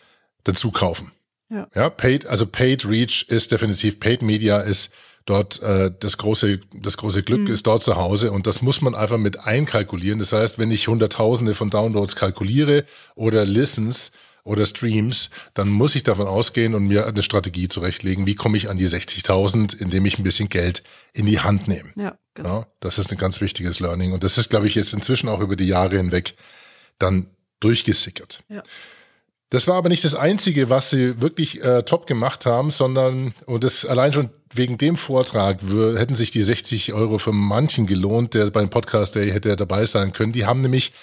dazu 0.46 0.72
kaufen. 0.72 1.12
Ja. 1.50 1.68
ja, 1.76 1.90
paid, 1.90 2.26
also 2.26 2.48
Paid 2.48 2.88
Reach 2.88 3.26
ist 3.28 3.52
definitiv, 3.52 4.00
Paid 4.00 4.22
Media 4.22 4.60
ist 4.60 4.90
dort 5.26 5.62
äh, 5.62 5.92
das 6.00 6.18
große 6.18 6.60
das 6.74 6.98
große 6.98 7.24
Glück 7.24 7.42
mhm. 7.42 7.54
ist 7.54 7.68
dort 7.68 7.84
zu 7.84 7.96
Hause 7.96 8.32
und 8.32 8.48
das 8.48 8.62
muss 8.62 8.82
man 8.82 8.96
einfach 8.96 9.18
mit 9.18 9.40
einkalkulieren. 9.40 10.20
Das 10.20 10.32
heißt, 10.32 10.60
wenn 10.60 10.72
ich 10.72 10.88
Hunderttausende 10.88 11.56
von 11.56 11.70
Downloads 11.70 12.16
kalkuliere 12.16 12.86
oder 13.16 13.46
Listens 13.46 14.12
oder 14.44 14.66
Streams, 14.68 15.32
dann 15.56 15.70
muss 15.70 15.96
ich 15.96 16.04
davon 16.04 16.28
ausgehen 16.28 16.76
und 16.76 16.88
mir 16.88 17.08
eine 17.08 17.24
Strategie 17.24 17.68
zurechtlegen, 17.68 18.28
wie 18.28 18.36
komme 18.36 18.58
ich 18.58 18.70
an 18.70 18.78
die 18.78 18.88
60.000, 18.88 19.76
indem 19.76 20.06
ich 20.06 20.20
ein 20.20 20.24
bisschen 20.24 20.50
Geld 20.50 20.84
in 21.14 21.26
die 21.26 21.40
Hand 21.40 21.68
nehme. 21.68 21.90
Ja, 21.96 22.18
genau. 22.36 22.60
Ja, 22.60 22.68
das 22.80 23.00
ist 23.00 23.12
ein 23.12 23.18
ganz 23.18 23.42
wichtiges 23.42 23.80
Learning 23.80 24.14
und 24.14 24.24
das 24.24 24.38
ist, 24.38 24.52
glaube 24.52 24.68
ich, 24.68 24.76
jetzt 24.76 24.94
inzwischen 24.94 25.30
auch 25.30 25.40
über 25.40 25.56
die 25.56 25.68
Jahre 25.68 25.98
hinweg 25.98 26.36
dann 27.00 27.28
durchgesickert. 27.60 28.44
Ja. 28.48 28.62
Das 29.50 29.68
war 29.68 29.76
aber 29.76 29.90
nicht 29.90 30.04
das 30.04 30.16
Einzige, 30.16 30.70
was 30.70 30.90
sie 30.90 31.22
wirklich 31.22 31.64
äh, 31.64 31.84
top 31.84 32.08
gemacht 32.08 32.46
haben, 32.46 32.72
sondern, 32.72 33.34
und 33.46 33.64
das 33.64 33.86
allein 33.86 34.12
schon 34.12 34.30
wegen 34.52 34.78
dem 34.78 34.98
Vortrag 34.98 35.60
hätten 35.62 36.16
sich 36.16 36.32
die 36.32 36.44
60 36.44 36.94
Euro 36.94 37.20
für 37.20 37.32
manchen 37.32 37.86
gelohnt, 37.86 38.34
der 38.34 38.50
beim 38.50 38.70
Podcast 38.70 39.16
Day 39.16 39.30
hätte 39.32 39.56
dabei 39.56 39.86
sein 39.86 40.14
können. 40.14 40.32
Die 40.32 40.46
haben 40.46 40.62
nämlich 40.62 40.94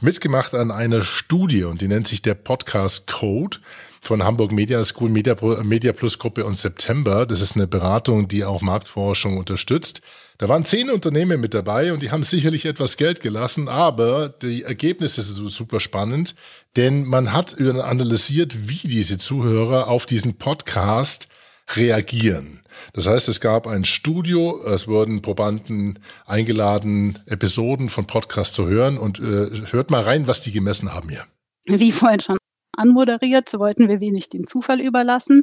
mitgemacht 0.00 0.54
an 0.54 0.70
einer 0.70 1.02
Studie 1.02 1.64
und 1.64 1.80
die 1.80 1.88
nennt 1.88 2.08
sich 2.08 2.22
der 2.22 2.34
Podcast 2.34 3.06
Code 3.06 3.58
von 4.00 4.24
Hamburg 4.24 4.50
Media 4.50 4.82
School 4.82 5.08
Media, 5.08 5.36
Media 5.62 5.92
Plus 5.92 6.18
Gruppe 6.18 6.44
und 6.44 6.58
September. 6.58 7.24
Das 7.24 7.40
ist 7.40 7.54
eine 7.54 7.68
Beratung, 7.68 8.26
die 8.26 8.44
auch 8.44 8.62
Marktforschung 8.62 9.38
unterstützt. 9.38 10.02
Da 10.38 10.48
waren 10.48 10.64
zehn 10.64 10.90
Unternehmen 10.90 11.40
mit 11.40 11.54
dabei 11.54 11.92
und 11.92 12.02
die 12.02 12.10
haben 12.10 12.22
sicherlich 12.22 12.64
etwas 12.64 12.96
Geld 12.96 13.20
gelassen, 13.20 13.68
aber 13.68 14.28
die 14.28 14.62
Ergebnisse 14.62 15.22
sind 15.22 15.48
super 15.48 15.80
spannend, 15.80 16.34
denn 16.76 17.04
man 17.04 17.32
hat 17.32 17.60
analysiert, 17.60 18.68
wie 18.68 18.88
diese 18.88 19.18
Zuhörer 19.18 19.88
auf 19.88 20.06
diesen 20.06 20.38
Podcast 20.38 21.28
reagieren. 21.76 22.60
Das 22.92 23.06
heißt, 23.06 23.28
es 23.28 23.40
gab 23.40 23.66
ein 23.66 23.84
Studio, 23.84 24.60
es 24.64 24.88
wurden 24.88 25.22
Probanden 25.22 25.98
eingeladen, 26.26 27.18
Episoden 27.26 27.88
von 27.88 28.06
Podcast 28.06 28.54
zu 28.54 28.66
hören 28.66 28.98
und 28.98 29.18
äh, 29.20 29.50
hört 29.70 29.90
mal 29.90 30.02
rein, 30.02 30.26
was 30.26 30.40
die 30.40 30.52
gemessen 30.52 30.92
haben 30.92 31.08
hier. 31.08 31.26
Wie 31.66 31.92
vorhin 31.92 32.20
schon 32.20 32.38
anmoderiert, 32.76 33.48
so 33.48 33.58
wollten 33.58 33.88
wir 33.88 34.00
wenig 34.00 34.30
den 34.30 34.46
Zufall 34.46 34.80
überlassen. 34.80 35.42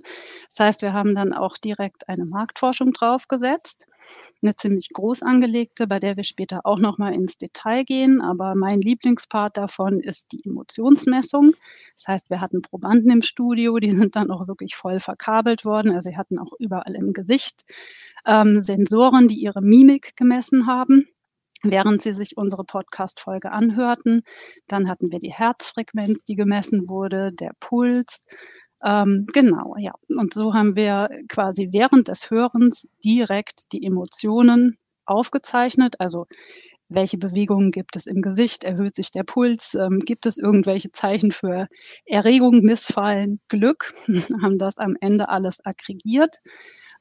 Das 0.49 0.65
heißt, 0.65 0.81
wir 0.81 0.93
haben 0.93 1.15
dann 1.15 1.33
auch 1.33 1.57
direkt 1.57 2.09
eine 2.09 2.25
Marktforschung 2.25 2.91
draufgesetzt 2.91 3.85
eine 4.41 4.55
ziemlich 4.55 4.89
groß 4.89 5.23
angelegte, 5.23 5.87
bei 5.87 5.99
der 5.99 6.15
wir 6.17 6.23
später 6.23 6.61
auch 6.65 6.79
noch 6.79 6.97
mal 6.97 7.13
ins 7.13 7.37
Detail 7.37 7.83
gehen. 7.83 8.21
Aber 8.21 8.53
mein 8.55 8.81
Lieblingspart 8.81 9.57
davon 9.57 9.99
ist 9.99 10.31
die 10.31 10.43
Emotionsmessung. 10.45 11.53
Das 11.95 12.07
heißt, 12.07 12.29
wir 12.29 12.41
hatten 12.41 12.61
Probanden 12.61 13.11
im 13.11 13.21
Studio, 13.21 13.77
die 13.79 13.91
sind 13.91 14.15
dann 14.15 14.31
auch 14.31 14.47
wirklich 14.47 14.75
voll 14.75 14.99
verkabelt 14.99 15.65
worden. 15.65 15.91
Also 15.91 16.09
sie 16.09 16.17
hatten 16.17 16.39
auch 16.39 16.53
überall 16.59 16.95
im 16.95 17.13
Gesicht 17.13 17.65
ähm, 18.25 18.61
Sensoren, 18.61 19.27
die 19.27 19.39
ihre 19.39 19.61
Mimik 19.61 20.15
gemessen 20.15 20.67
haben 20.67 21.05
während 21.63 22.01
sie 22.01 22.13
sich 22.13 22.37
unsere 22.37 22.63
Podcast-Folge 22.63 23.51
anhörten. 23.51 24.21
Dann 24.67 24.89
hatten 24.89 25.11
wir 25.11 25.19
die 25.19 25.33
Herzfrequenz, 25.33 26.23
die 26.23 26.35
gemessen 26.35 26.87
wurde, 26.87 27.31
der 27.33 27.51
Puls, 27.59 28.23
ähm, 28.83 29.27
genau, 29.33 29.75
ja. 29.77 29.93
Und 30.07 30.33
so 30.33 30.53
haben 30.53 30.75
wir 30.75 31.09
quasi 31.27 31.69
während 31.71 32.07
des 32.07 32.29
Hörens 32.31 32.87
direkt 33.03 33.73
die 33.73 33.85
Emotionen 33.85 34.77
aufgezeichnet. 35.05 35.95
Also 35.99 36.27
welche 36.89 37.17
Bewegungen 37.17 37.71
gibt 37.71 37.95
es 37.95 38.07
im 38.07 38.21
Gesicht? 38.21 38.63
Erhöht 38.63 38.95
sich 38.95 39.11
der 39.11 39.23
Puls? 39.23 39.75
Ähm, 39.75 39.99
gibt 39.99 40.25
es 40.25 40.37
irgendwelche 40.37 40.91
Zeichen 40.91 41.31
für 41.31 41.67
Erregung, 42.05 42.61
Missfallen, 42.61 43.39
Glück? 43.47 43.91
haben 44.41 44.57
das 44.57 44.77
am 44.77 44.95
Ende 44.99 45.29
alles 45.29 45.63
aggregiert 45.65 46.39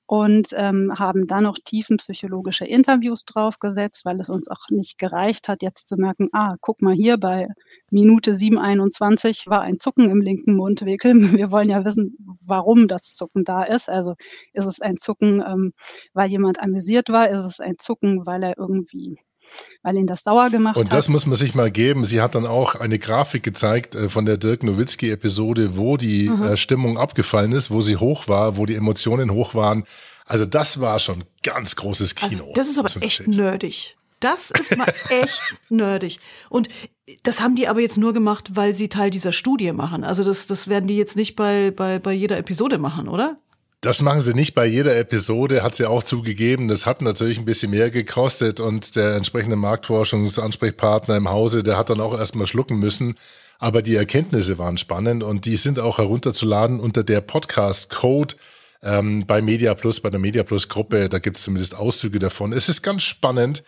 und 0.08 0.48
ähm, 0.54 0.98
haben 0.98 1.26
dann 1.26 1.44
noch 1.44 1.58
tiefenpsychologische 1.62 2.64
Interviews 2.64 3.26
draufgesetzt, 3.26 4.06
weil 4.06 4.18
es 4.20 4.30
uns 4.30 4.48
auch 4.48 4.70
nicht 4.70 4.96
gereicht 4.96 5.48
hat, 5.48 5.62
jetzt 5.62 5.86
zu 5.86 5.96
merken, 5.96 6.30
ah, 6.32 6.56
guck 6.62 6.80
mal 6.80 6.94
hier 6.94 7.18
bei 7.18 7.48
Minute 7.90 8.34
721 8.34 9.48
war 9.48 9.60
ein 9.60 9.78
Zucken 9.78 10.08
im 10.10 10.22
linken 10.22 10.56
Mundwinkel. 10.56 11.12
Wir 11.38 11.50
wollen 11.50 11.68
ja 11.68 11.84
wissen, 11.84 12.16
warum 12.40 12.88
das 12.88 13.16
Zucken 13.16 13.44
da 13.44 13.64
ist. 13.64 13.90
Also 13.90 14.14
ist 14.54 14.64
es 14.64 14.80
ein 14.80 14.96
Zucken, 14.96 15.44
ähm, 15.46 15.72
weil 16.14 16.30
jemand 16.30 16.58
amüsiert 16.58 17.10
war? 17.10 17.28
Ist 17.28 17.44
es 17.44 17.60
ein 17.60 17.74
Zucken, 17.78 18.24
weil 18.24 18.42
er 18.42 18.56
irgendwie 18.56 19.18
weil 19.82 19.96
ihn 19.96 20.06
das 20.06 20.22
sauer 20.22 20.50
gemacht 20.50 20.76
hat. 20.76 20.82
Und 20.82 20.92
das 20.92 21.06
hat. 21.06 21.12
muss 21.12 21.26
man 21.26 21.36
sich 21.36 21.54
mal 21.54 21.70
geben. 21.70 22.04
Sie 22.04 22.20
hat 22.20 22.34
dann 22.34 22.46
auch 22.46 22.74
eine 22.74 22.98
Grafik 22.98 23.42
gezeigt 23.42 23.94
äh, 23.94 24.08
von 24.08 24.26
der 24.26 24.36
Dirk 24.36 24.62
Nowitzki-Episode, 24.62 25.76
wo 25.76 25.96
die 25.96 26.28
mhm. 26.28 26.42
äh, 26.42 26.56
Stimmung 26.56 26.98
abgefallen 26.98 27.52
ist, 27.52 27.70
wo 27.70 27.80
sie 27.80 27.96
hoch 27.96 28.28
war, 28.28 28.56
wo 28.56 28.66
die 28.66 28.74
Emotionen 28.74 29.32
hoch 29.32 29.54
waren. 29.54 29.84
Also 30.26 30.44
das 30.44 30.80
war 30.80 30.98
schon 30.98 31.24
ganz 31.42 31.76
großes 31.76 32.14
also 32.16 32.28
Kino. 32.28 32.44
Also 32.44 32.54
das 32.54 32.68
ist 32.68 32.78
aber 32.78 33.02
echt 33.02 33.26
nerdig. 33.26 33.96
Das 34.20 34.50
ist 34.50 34.76
mal 34.76 34.92
echt 35.08 35.60
nerdig. 35.70 36.18
Und 36.50 36.68
das 37.22 37.40
haben 37.40 37.56
die 37.56 37.68
aber 37.68 37.80
jetzt 37.80 37.96
nur 37.96 38.12
gemacht, 38.12 38.50
weil 38.54 38.74
sie 38.74 38.88
Teil 38.88 39.10
dieser 39.10 39.32
Studie 39.32 39.72
machen. 39.72 40.04
Also 40.04 40.24
das, 40.24 40.46
das 40.46 40.68
werden 40.68 40.86
die 40.86 40.96
jetzt 40.96 41.16
nicht 41.16 41.36
bei, 41.36 41.70
bei, 41.70 41.98
bei 41.98 42.12
jeder 42.12 42.36
Episode 42.36 42.78
machen, 42.78 43.08
oder? 43.08 43.38
Das 43.80 44.02
machen 44.02 44.22
sie 44.22 44.34
nicht 44.34 44.56
bei 44.56 44.66
jeder 44.66 44.98
Episode, 44.98 45.62
hat 45.62 45.76
sie 45.76 45.86
auch 45.86 46.02
zugegeben. 46.02 46.66
Das 46.66 46.84
hat 46.84 47.00
natürlich 47.00 47.38
ein 47.38 47.44
bisschen 47.44 47.70
mehr 47.70 47.90
gekostet 47.90 48.58
und 48.58 48.96
der 48.96 49.14
entsprechende 49.14 49.54
Marktforschungsansprechpartner 49.54 51.16
im 51.16 51.28
Hause, 51.28 51.62
der 51.62 51.76
hat 51.76 51.88
dann 51.88 52.00
auch 52.00 52.18
erstmal 52.18 52.48
schlucken 52.48 52.80
müssen. 52.80 53.14
Aber 53.60 53.80
die 53.80 53.94
Erkenntnisse 53.94 54.58
waren 54.58 54.78
spannend 54.78 55.22
und 55.22 55.44
die 55.44 55.56
sind 55.56 55.78
auch 55.78 55.98
herunterzuladen 55.98 56.80
unter 56.80 57.04
der 57.04 57.20
Podcast-Code 57.20 58.34
ähm, 58.82 59.26
bei 59.26 59.42
Media 59.42 59.74
Plus, 59.74 60.00
bei 60.00 60.10
der 60.10 60.20
Media 60.20 60.42
Plus 60.42 60.68
Gruppe. 60.68 61.08
Da 61.08 61.20
gibt 61.20 61.36
es 61.36 61.44
zumindest 61.44 61.76
Auszüge 61.76 62.18
davon. 62.18 62.52
Es 62.52 62.68
ist 62.68 62.82
ganz 62.82 63.04
spannend. 63.04 63.62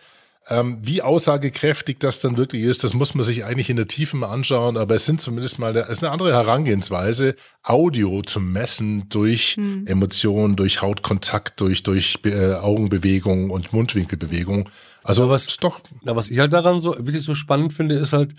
Ähm, 0.47 0.79
wie 0.81 1.03
aussagekräftig 1.03 1.99
das 1.99 2.19
dann 2.19 2.35
wirklich 2.35 2.63
ist, 2.63 2.83
das 2.83 2.95
muss 2.95 3.13
man 3.13 3.23
sich 3.23 3.45
eigentlich 3.45 3.69
in 3.69 3.75
der 3.75 3.87
Tiefe 3.87 4.17
mal 4.17 4.29
anschauen, 4.29 4.75
aber 4.75 4.95
es 4.95 5.05
sind 5.05 5.21
zumindest 5.21 5.59
mal 5.59 5.69
eine, 5.69 5.81
es 5.81 5.89
ist 5.89 6.03
eine 6.03 6.11
andere 6.11 6.33
Herangehensweise, 6.33 7.35
Audio 7.61 8.23
zu 8.23 8.39
messen 8.39 9.07
durch 9.09 9.55
hm. 9.55 9.85
Emotionen, 9.85 10.55
durch 10.55 10.81
Hautkontakt, 10.81 11.61
durch, 11.61 11.83
durch 11.83 12.17
äh, 12.25 12.53
Augenbewegung 12.55 13.51
und 13.51 13.71
Mundwinkelbewegung. 13.71 14.67
Also 15.03 15.29
was 15.29 15.45
ist 15.45 15.63
doch. 15.63 15.79
Na, 16.01 16.15
was 16.15 16.31
ich 16.31 16.39
halt 16.39 16.53
daran 16.53 16.81
so 16.81 16.95
wirklich 16.97 17.23
so 17.23 17.35
spannend 17.35 17.71
finde, 17.71 17.95
ist 17.95 18.13
halt, 18.13 18.33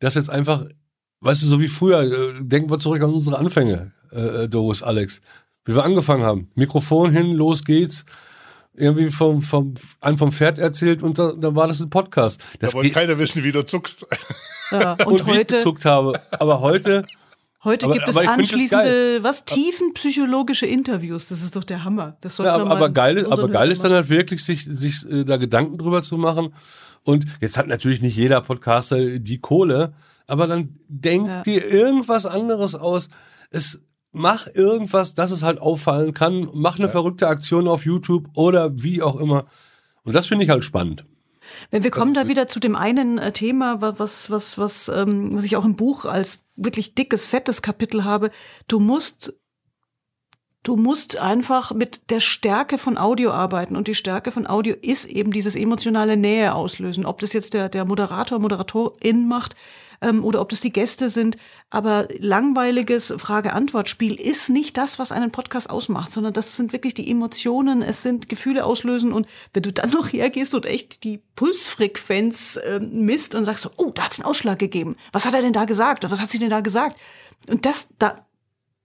dass 0.00 0.14
jetzt 0.14 0.28
einfach, 0.28 0.66
weißt 1.20 1.42
du, 1.42 1.46
so 1.46 1.58
wie 1.58 1.68
früher, 1.68 2.02
äh, 2.02 2.44
denken 2.44 2.68
wir 2.68 2.78
zurück 2.78 3.02
an 3.02 3.14
unsere 3.14 3.38
Anfänge, 3.38 3.92
äh, 4.12 4.44
äh 4.44 4.48
Doris, 4.48 4.82
Alex, 4.82 5.22
wie 5.64 5.74
wir 5.74 5.84
angefangen 5.84 6.22
haben. 6.22 6.50
Mikrofon 6.54 7.12
hin, 7.12 7.32
los 7.32 7.64
geht's 7.64 8.04
irgendwie 8.76 9.10
vom, 9.10 9.42
vom, 9.42 9.74
einem 10.00 10.18
vom 10.18 10.32
Pferd 10.32 10.58
erzählt 10.58 11.02
und 11.02 11.18
da, 11.18 11.32
da 11.32 11.54
war 11.54 11.66
das 11.68 11.80
ein 11.80 11.90
Podcast. 11.90 12.40
Das 12.60 12.72
da 12.72 12.76
wollte 12.76 12.90
keiner 12.90 13.18
wissen, 13.18 13.42
wie 13.42 13.52
du 13.52 13.64
zuckst. 13.64 14.06
Ja, 14.70 14.92
und, 15.04 15.06
und 15.06 15.26
heute, 15.26 15.34
wie 15.34 15.40
ich 15.40 15.46
gezuckt 15.48 15.84
habe. 15.84 16.20
Aber 16.32 16.60
heute. 16.60 17.04
Heute 17.64 17.86
aber, 17.86 17.94
gibt 17.94 18.08
es 18.08 18.16
anschließende, 18.16 19.18
was, 19.22 19.44
tiefenpsychologische 19.44 20.66
Interviews. 20.66 21.28
Das 21.28 21.42
ist 21.42 21.56
doch 21.56 21.64
der 21.64 21.82
Hammer. 21.82 22.16
Das 22.20 22.38
ja, 22.38 22.54
aber, 22.54 22.70
aber 22.70 22.90
geil, 22.90 23.16
ist, 23.16 23.26
aber 23.26 23.48
geil 23.48 23.72
ist 23.72 23.82
dann 23.82 23.92
halt 23.92 24.08
wirklich, 24.08 24.44
sich, 24.44 24.64
sich 24.64 25.04
äh, 25.10 25.24
da 25.24 25.36
Gedanken 25.36 25.76
drüber 25.76 26.02
zu 26.02 26.16
machen. 26.16 26.54
Und 27.02 27.26
jetzt 27.40 27.58
hat 27.58 27.66
natürlich 27.66 28.00
nicht 28.00 28.16
jeder 28.16 28.40
Podcaster 28.40 29.18
die 29.18 29.38
Kohle, 29.38 29.94
aber 30.28 30.46
dann 30.46 30.78
denkt 30.88 31.28
ja. 31.28 31.42
dir 31.42 31.68
irgendwas 31.68 32.26
anderes 32.26 32.74
aus. 32.76 33.08
Es, 33.50 33.80
mach 34.16 34.46
irgendwas, 34.54 35.14
dass 35.14 35.30
es 35.30 35.42
halt 35.42 35.60
auffallen 35.60 36.14
kann, 36.14 36.48
mach 36.54 36.76
eine 36.76 36.86
ja. 36.86 36.90
verrückte 36.90 37.28
Aktion 37.28 37.68
auf 37.68 37.84
YouTube 37.84 38.28
oder 38.34 38.82
wie 38.82 39.02
auch 39.02 39.16
immer. 39.16 39.44
Und 40.04 40.14
das 40.14 40.26
finde 40.26 40.44
ich 40.44 40.50
halt 40.50 40.64
spannend. 40.64 41.04
Wenn 41.70 41.84
wir 41.84 41.90
kommen 41.90 42.14
da 42.14 42.26
wieder 42.26 42.48
zu 42.48 42.58
dem 42.58 42.74
einen 42.74 43.18
äh, 43.18 43.32
Thema, 43.32 43.80
was, 43.80 44.30
was, 44.30 44.58
was, 44.58 44.88
ähm, 44.88 45.36
was 45.36 45.44
ich 45.44 45.56
auch 45.56 45.64
im 45.64 45.76
Buch 45.76 46.04
als 46.04 46.38
wirklich 46.56 46.94
dickes, 46.94 47.26
fettes 47.26 47.62
Kapitel 47.62 48.04
habe. 48.04 48.30
Du 48.66 48.80
musst 48.80 49.34
du 50.62 50.74
musst 50.74 51.18
einfach 51.18 51.72
mit 51.72 52.10
der 52.10 52.20
Stärke 52.20 52.78
von 52.78 52.98
Audio 52.98 53.30
arbeiten. 53.30 53.76
Und 53.76 53.86
die 53.86 53.94
Stärke 53.94 54.32
von 54.32 54.48
Audio 54.48 54.74
ist 54.80 55.04
eben 55.04 55.30
dieses 55.30 55.54
emotionale 55.54 56.16
Nähe 56.16 56.54
auslösen. 56.54 57.06
Ob 57.06 57.20
das 57.20 57.32
jetzt 57.32 57.54
der, 57.54 57.68
der 57.68 57.84
Moderator, 57.84 58.40
Moderatorin 58.40 59.28
macht, 59.28 59.54
ähm, 60.00 60.24
oder 60.24 60.40
ob 60.40 60.48
das 60.48 60.60
die 60.60 60.72
Gäste 60.72 61.10
sind. 61.10 61.36
Aber 61.70 62.08
langweiliges 62.18 63.14
Frage-Antwort-Spiel 63.16 64.14
ist 64.14 64.50
nicht 64.50 64.76
das, 64.76 64.98
was 64.98 65.12
einen 65.12 65.30
Podcast 65.30 65.70
ausmacht, 65.70 66.12
sondern 66.12 66.32
das 66.32 66.56
sind 66.56 66.72
wirklich 66.72 66.94
die 66.94 67.10
Emotionen, 67.10 67.82
es 67.82 68.02
sind 68.02 68.28
Gefühle 68.28 68.64
auslösen. 68.64 69.12
Und 69.12 69.26
wenn 69.52 69.62
du 69.62 69.72
dann 69.72 69.90
noch 69.96 70.12
hergehst 70.12 70.54
und 70.54 70.66
echt 70.66 71.04
die 71.04 71.22
Pulsfrequenz 71.36 72.56
äh, 72.56 72.80
misst 72.80 73.34
und 73.34 73.44
sagst 73.44 73.64
so, 73.64 73.70
oh, 73.76 73.90
da 73.94 74.04
hat's 74.04 74.18
einen 74.18 74.26
Ausschlag 74.26 74.58
gegeben. 74.58 74.96
Was 75.12 75.24
hat 75.24 75.34
er 75.34 75.42
denn 75.42 75.52
da 75.52 75.64
gesagt? 75.64 76.08
Was 76.10 76.20
hat 76.20 76.30
sie 76.30 76.38
denn 76.38 76.50
da 76.50 76.60
gesagt? 76.60 76.96
Und 77.48 77.66
das, 77.66 77.88
da, 77.98 78.26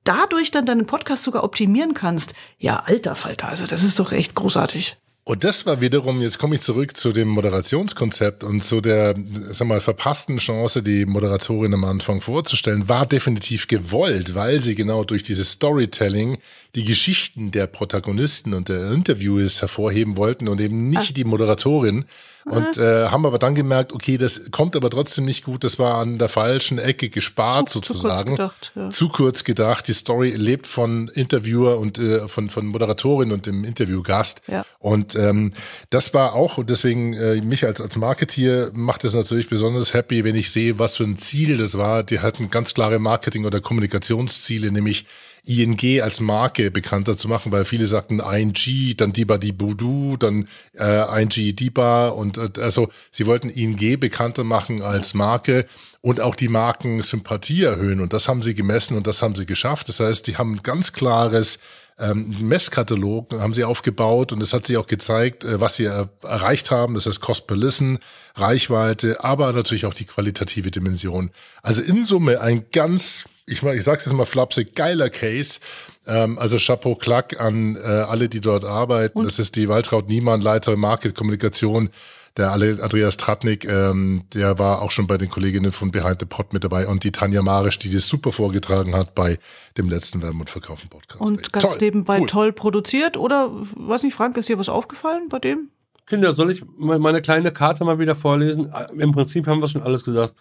dadurch 0.04 0.52
dann 0.52 0.66
deinen 0.66 0.86
Podcast 0.86 1.24
sogar 1.24 1.44
optimieren 1.44 1.94
kannst, 1.94 2.34
ja, 2.58 2.82
alter 2.86 3.16
Falter, 3.16 3.48
also 3.48 3.68
das 3.68 3.84
ist 3.84 4.00
doch 4.00 4.12
echt 4.12 4.36
großartig. 4.36 4.98
Und 5.24 5.44
das 5.44 5.68
war 5.68 5.82
wiederum, 5.82 6.20
jetzt 6.22 6.40
komme 6.40 6.56
ich 6.56 6.62
zurück 6.62 6.98
zu 6.98 7.12
dem 7.12 7.28
Moderationskonzept 7.28 8.44
und 8.44 8.62
zu 8.62 8.82
der, 8.82 9.14
sag 9.52 9.68
mal, 9.68 9.80
verpassten 9.80 10.38
Chance, 10.38 10.82
die 10.82 11.06
Moderatorin 11.06 11.76
am 11.76 11.84
Anfang 11.84 12.22
vorzustellen, 12.22 12.90
war 12.90 13.06
definitiv 13.06 13.68
gewollt, 13.68 14.34
weil 14.34 14.60
sie 14.60 14.74
genau 14.74 15.04
durch 15.04 15.22
dieses 15.22 15.52
Storytelling 15.52 16.40
die 16.76 16.84
Geschichten 16.86 17.52
der 17.52 17.68
Protagonisten 17.68 18.54
und 18.54 18.70
der 18.70 18.92
Interviews 18.92 19.62
hervorheben 19.62 20.16
wollten 20.16 20.48
und 20.48 20.62
eben 20.62 20.90
nicht 20.90 21.00
Ach. 21.10 21.12
die 21.12 21.26
Moderatorin. 21.26 22.06
Und 22.46 22.78
äh, 22.80 23.08
haben 23.10 23.26
aber 23.28 23.38
dann 23.38 23.54
gemerkt, 23.54 23.94
okay, 23.94 24.18
das 24.18 24.50
kommt 24.50 24.76
aber 24.76 24.90
trotzdem 24.90 25.26
nicht 25.26 25.44
gut, 25.44 25.64
das 25.64 25.78
war 25.78 26.00
an 26.00 26.18
der 26.18 26.28
falschen 26.28 26.80
Ecke 26.80 27.10
gespart 27.10 27.70
zu, 27.70 27.80
sozusagen. 27.80 28.18
Zu 28.18 28.26
kurz 28.26 28.38
gedacht, 28.38 28.72
ja. 28.76 28.90
Zu 28.90 29.10
kurz 29.10 29.44
gedacht. 29.44 29.88
Die 29.88 29.94
Story 29.94 30.32
lebt 30.32 30.66
von 30.66 31.08
Interviewer 31.10 31.78
und 31.78 32.00
äh, 32.00 32.28
von, 32.28 32.50
von 32.50 32.66
Moderatorin 32.66 33.32
und 33.32 33.46
dem 33.46 33.64
Interviewgast. 33.64 34.42
Ja. 34.48 34.66
Und 34.80 35.16
ähm, 35.16 35.54
das 35.92 36.16
war 36.16 36.34
auch, 36.34 36.58
und 36.58 36.72
deswegen 36.72 37.14
äh, 37.14 37.42
mich 37.42 37.66
als, 37.66 37.80
als 37.80 37.96
Marketeer 37.96 38.72
macht 38.74 39.04
es 39.04 39.14
natürlich 39.14 39.48
besonders 39.48 39.94
happy, 39.94 40.24
wenn 40.24 40.36
ich 40.36 40.50
sehe, 40.50 40.80
was 40.80 40.98
für 40.98 41.04
ein 41.04 41.18
Ziel 41.18 41.58
das 41.58 41.78
war. 41.78 42.04
Die 42.04 42.22
hatten 42.22 42.50
ganz 42.50 42.74
klare 42.74 42.98
Marketing- 42.98 43.46
oder 43.46 43.62
Kommunikationsziele, 43.62 44.72
nämlich 44.72 45.06
ING 45.46 46.02
als 46.02 46.20
Marke 46.20 46.70
bekannter 46.70 47.18
zu 47.18 47.28
machen, 47.28 47.52
weil 47.52 47.66
viele 47.66 47.86
sagten 47.86 48.20
ING, 48.20 48.96
dann 48.98 49.14
Diba 49.14 49.38
di 49.38 49.52
Budu, 49.52 50.18
dann 50.18 50.48
äh, 50.78 51.22
ING 51.22 51.56
Diba 51.56 52.10
und 52.10 52.38
äh, 52.38 52.62
also 52.62 52.90
sie 53.10 53.26
wollten 53.26 53.50
ING 53.50 54.00
bekannter 54.00 54.44
machen 54.44 54.82
als 54.82 55.14
Marke 55.14 55.66
und 56.02 56.22
auch 56.22 56.36
die 56.36 56.48
Markensympathie 56.48 57.64
erhöhen 57.64 58.02
und 58.02 58.14
das 58.14 58.28
haben 58.28 58.42
sie 58.42 58.54
gemessen 58.54 58.96
und 58.96 59.08
das 59.08 59.22
haben 59.22 59.36
sie 59.36 59.46
geschafft. 59.46 59.90
Das 59.90 60.00
heißt, 60.00 60.28
die 60.28 60.38
haben 60.38 60.56
ein 60.56 60.64
ganz 60.64 60.94
klares 60.94 61.60
ähm, 62.02 62.36
Messkatalog 62.42 63.34
haben 63.34 63.54
sie 63.54 63.64
aufgebaut 63.64 64.32
und 64.32 64.42
es 64.42 64.54
hat 64.54 64.66
sich 64.66 64.78
auch 64.78 64.88
gezeigt, 64.88 65.44
äh, 65.44 65.62
was 65.62 65.76
sie 65.76 65.86
er 65.86 66.10
erreicht 66.24 66.72
haben. 66.72 66.96
Das 66.96 67.06
heißt 67.06 67.22
Cost 67.22 67.48
per 67.48 67.56
Listen, 67.56 68.00
Reichweite, 68.36 69.24
aber 69.24 69.54
natürlich 69.54 69.86
auch 69.86 69.94
die 69.94 70.06
qualitative 70.06 70.72
Dimension. 70.72 71.30
Also 71.62 71.82
in 71.82 72.06
Summe 72.06 72.42
ein 72.42 72.66
ganz 72.72 73.26
ich, 73.52 73.62
ich 73.62 73.84
sage 73.84 73.98
es 73.98 74.06
jetzt 74.06 74.14
mal 74.14 74.26
flapsig, 74.26 74.76
geiler 74.76 75.10
Case. 75.10 75.60
Ähm, 76.08 76.40
also 76.40 76.58
Chapeau 76.58 76.96
Klack 76.96 77.40
an 77.40 77.76
äh, 77.76 77.80
alle, 77.80 78.30
die 78.30 78.42
dort 78.42 78.64
arbeiten. 78.64 79.20
Und? 79.20 79.26
Das 79.26 79.40
ist 79.40 79.56
die 79.56 79.68
Waltraud 79.70 80.08
Niemann, 80.08 80.42
Leiter 80.42 80.76
Market 80.78 81.16
Kommunikation. 81.16 81.90
Der 82.38 82.54
Andreas 82.54 83.18
Tratnik, 83.18 83.66
ähm, 83.66 84.24
der 84.34 84.58
war 84.58 84.82
auch 84.82 84.92
schon 84.92 85.06
bei 85.06 85.18
den 85.18 85.30
Kolleginnen 85.30 85.74
von 85.74 85.92
Behind 85.92 86.18
the 86.18 86.26
Pot 86.26 86.54
mit 86.54 86.64
dabei 86.64 86.88
und 86.88 87.04
die 87.04 87.12
Tanja 87.12 87.42
Marisch, 87.42 87.78
die 87.78 87.92
das 87.92 88.08
super 88.08 88.32
vorgetragen 88.32 88.96
hat 88.96 89.16
bei 89.16 89.38
dem 89.78 89.90
letzten 89.90 90.22
Werben 90.22 90.40
und 90.40 90.50
Verkaufen 90.50 90.88
Podcast. 90.88 91.20
Und 91.20 91.52
ganz 91.52 91.66
toll, 91.66 91.78
nebenbei 91.82 92.22
cool. 92.22 92.28
toll 92.28 92.54
produziert 92.54 93.18
oder, 93.18 93.50
weiß 93.52 94.04
nicht, 94.04 94.14
Frank, 94.14 94.38
ist 94.38 94.48
dir 94.48 94.58
was 94.58 94.70
aufgefallen 94.70 95.28
bei 95.28 95.40
dem? 95.40 95.72
Kinder, 96.06 96.34
soll 96.34 96.52
ich 96.52 96.64
meine 96.78 97.22
kleine 97.22 97.52
Karte 97.52 97.84
mal 97.84 98.00
wieder 98.00 98.16
vorlesen? 98.16 98.74
Im 98.98 99.12
Prinzip 99.12 99.46
haben 99.48 99.60
wir 99.60 99.68
schon 99.68 99.84
alles 99.84 100.06
gesagt. 100.06 100.34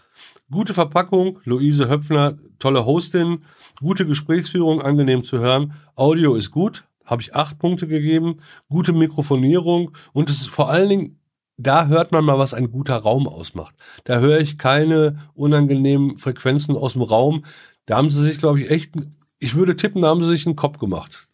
Gute 0.52 0.74
Verpackung, 0.74 1.38
Luise 1.44 1.88
Höpfner, 1.88 2.36
tolle 2.58 2.84
Hostin, 2.84 3.44
gute 3.78 4.04
Gesprächsführung, 4.04 4.82
angenehm 4.82 5.22
zu 5.22 5.38
hören. 5.38 5.74
Audio 5.94 6.34
ist 6.34 6.50
gut, 6.50 6.84
habe 7.04 7.22
ich 7.22 7.36
acht 7.36 7.60
Punkte 7.60 7.86
gegeben. 7.86 8.38
Gute 8.68 8.92
Mikrofonierung 8.92 9.92
und 10.12 10.28
es 10.28 10.40
ist 10.40 10.50
vor 10.50 10.68
allen 10.68 10.88
Dingen, 10.88 11.20
da 11.56 11.86
hört 11.86 12.10
man 12.10 12.24
mal, 12.24 12.38
was 12.38 12.52
ein 12.52 12.72
guter 12.72 12.96
Raum 12.96 13.28
ausmacht. 13.28 13.76
Da 14.04 14.18
höre 14.18 14.40
ich 14.40 14.58
keine 14.58 15.18
unangenehmen 15.34 16.18
Frequenzen 16.18 16.76
aus 16.76 16.94
dem 16.94 17.02
Raum. 17.02 17.44
Da 17.86 17.96
haben 17.96 18.10
sie 18.10 18.22
sich, 18.22 18.38
glaube 18.38 18.60
ich, 18.60 18.72
echt, 18.72 18.92
ich 19.38 19.54
würde 19.54 19.76
tippen, 19.76 20.02
da 20.02 20.08
haben 20.08 20.22
sie 20.22 20.30
sich 20.30 20.46
einen 20.46 20.56
Kopf 20.56 20.78
gemacht. 20.78 21.28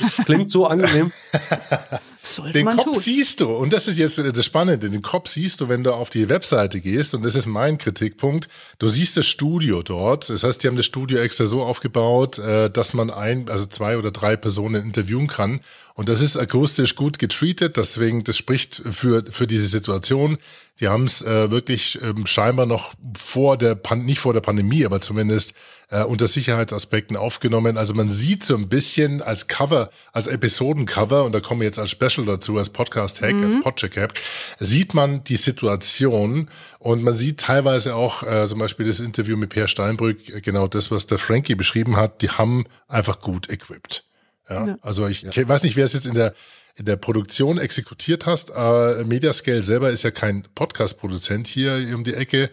Das 0.00 0.16
klingt 0.26 0.50
so 0.50 0.66
angenehm. 0.66 1.12
den 2.54 2.66
Kopf 2.66 2.84
tun. 2.84 2.94
siehst 2.94 3.40
du, 3.40 3.46
und 3.48 3.72
das 3.72 3.88
ist 3.88 3.98
jetzt 3.98 4.18
das 4.18 4.44
Spannende, 4.44 4.90
den 4.90 5.02
Kopf 5.02 5.28
siehst 5.28 5.60
du, 5.60 5.68
wenn 5.68 5.82
du 5.82 5.92
auf 5.92 6.10
die 6.10 6.28
Webseite 6.28 6.80
gehst, 6.80 7.14
und 7.14 7.22
das 7.22 7.34
ist 7.34 7.46
mein 7.46 7.78
Kritikpunkt, 7.78 8.48
du 8.78 8.88
siehst 8.88 9.16
das 9.16 9.26
Studio 9.26 9.82
dort. 9.82 10.28
Das 10.28 10.44
heißt, 10.44 10.62
die 10.62 10.68
haben 10.68 10.76
das 10.76 10.86
Studio 10.86 11.18
extra 11.18 11.46
so 11.46 11.62
aufgebaut, 11.62 12.38
äh, 12.38 12.70
dass 12.70 12.92
man 12.92 13.10
ein, 13.10 13.48
also 13.48 13.66
zwei 13.66 13.96
oder 13.96 14.10
drei 14.10 14.36
Personen 14.36 14.84
interviewen 14.84 15.26
kann. 15.26 15.60
Und 15.94 16.08
das 16.08 16.20
ist 16.20 16.36
akustisch 16.36 16.94
gut 16.94 17.18
getreatet, 17.18 17.76
deswegen, 17.76 18.24
das 18.24 18.36
spricht 18.36 18.82
für, 18.90 19.24
für 19.30 19.46
diese 19.46 19.66
Situation. 19.66 20.38
Die 20.80 20.88
haben 20.88 21.04
es 21.04 21.20
äh, 21.22 21.50
wirklich 21.50 21.98
ähm, 22.02 22.26
scheinbar 22.26 22.66
noch 22.66 22.94
vor 23.18 23.58
der, 23.58 23.74
Pan 23.74 24.04
nicht 24.04 24.20
vor 24.20 24.32
der 24.32 24.40
Pandemie, 24.40 24.84
aber 24.84 25.00
zumindest 25.00 25.54
äh, 25.90 26.02
unter 26.04 26.28
Sicherheitsaspekten 26.28 27.16
aufgenommen. 27.16 27.76
Also 27.76 27.94
man 27.94 28.10
sieht 28.10 28.44
so 28.44 28.56
ein 28.56 28.68
bisschen 28.68 29.22
als 29.22 29.48
Cover, 29.48 29.90
als 30.12 30.26
Episodencover, 30.26 31.24
und 31.24 31.32
da 31.32 31.40
kommen 31.40 31.60
wir 31.60 31.66
jetzt 31.66 31.78
als 31.78 31.90
Special 31.90 32.24
dazu, 32.24 32.56
als 32.56 32.70
Podcast-Hack, 32.70 33.34
mhm. 33.34 33.44
als 33.44 33.60
Podcheck-Hack, 33.60 34.14
sieht 34.58 34.94
man 34.94 35.24
die 35.24 35.36
Situation 35.36 36.48
und 36.78 37.02
man 37.02 37.14
sieht 37.14 37.40
teilweise 37.40 37.94
auch 37.94 38.22
äh, 38.22 38.46
zum 38.46 38.60
Beispiel 38.60 38.86
das 38.86 39.00
Interview 39.00 39.36
mit 39.36 39.50
Per 39.50 39.68
Steinbrück, 39.68 40.28
äh, 40.28 40.40
genau 40.40 40.68
das, 40.68 40.90
was 40.90 41.06
der 41.06 41.18
Frankie 41.18 41.56
beschrieben 41.56 41.96
hat, 41.96 42.22
die 42.22 42.30
haben 42.30 42.66
einfach 42.88 43.20
gut 43.20 43.50
equipped. 43.50 44.04
Ja, 44.48 44.66
ja. 44.68 44.78
also 44.82 45.06
ich 45.06 45.22
ja. 45.22 45.48
weiß 45.48 45.64
nicht, 45.64 45.76
wer 45.76 45.84
es 45.84 45.92
jetzt 45.92 46.06
in 46.06 46.14
der 46.14 46.34
in 46.76 46.86
der 46.86 46.96
Produktion 46.96 47.58
exekutiert 47.58 48.26
hast. 48.26 48.50
Äh, 48.50 49.04
Mediascale 49.04 49.62
selber 49.62 49.90
ist 49.90 50.02
ja 50.02 50.12
kein 50.12 50.44
Podcast-Produzent 50.54 51.48
hier 51.48 51.94
um 51.94 52.04
die 52.04 52.14
Ecke 52.14 52.50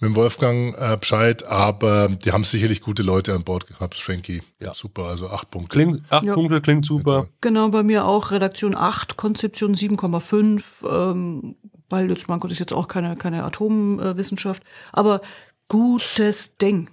mit 0.00 0.08
dem 0.08 0.16
Wolfgang 0.16 0.74
äh, 0.78 0.96
Bescheid, 0.96 1.46
aber 1.46 2.08
die 2.08 2.32
haben 2.32 2.44
sicherlich 2.44 2.80
gute 2.80 3.02
Leute 3.02 3.34
an 3.34 3.44
Bord 3.44 3.66
gehabt, 3.66 3.96
Frankie. 3.96 4.42
Ja. 4.58 4.74
Super, 4.74 5.04
also 5.04 5.28
acht 5.28 5.50
Punkte. 5.50 5.76
Klingt, 5.76 6.02
acht 6.10 6.24
ja. 6.24 6.34
Punkte 6.34 6.60
klingt 6.62 6.86
super. 6.86 7.28
Genau, 7.42 7.68
bei 7.68 7.82
mir 7.82 8.06
auch 8.06 8.30
Redaktion 8.30 8.74
8, 8.74 9.18
Konzeption 9.18 9.74
7,5, 9.74 10.62
ähm, 10.88 11.56
weil 11.90 12.08
jetzt, 12.10 12.26
Gott, 12.26 12.50
ist 12.50 12.58
jetzt 12.58 12.72
auch 12.72 12.88
keine, 12.88 13.16
keine 13.16 13.44
Atomwissenschaft, 13.44 14.62
aber 14.92 15.20
gutes 15.68 16.56
Ding. 16.56 16.88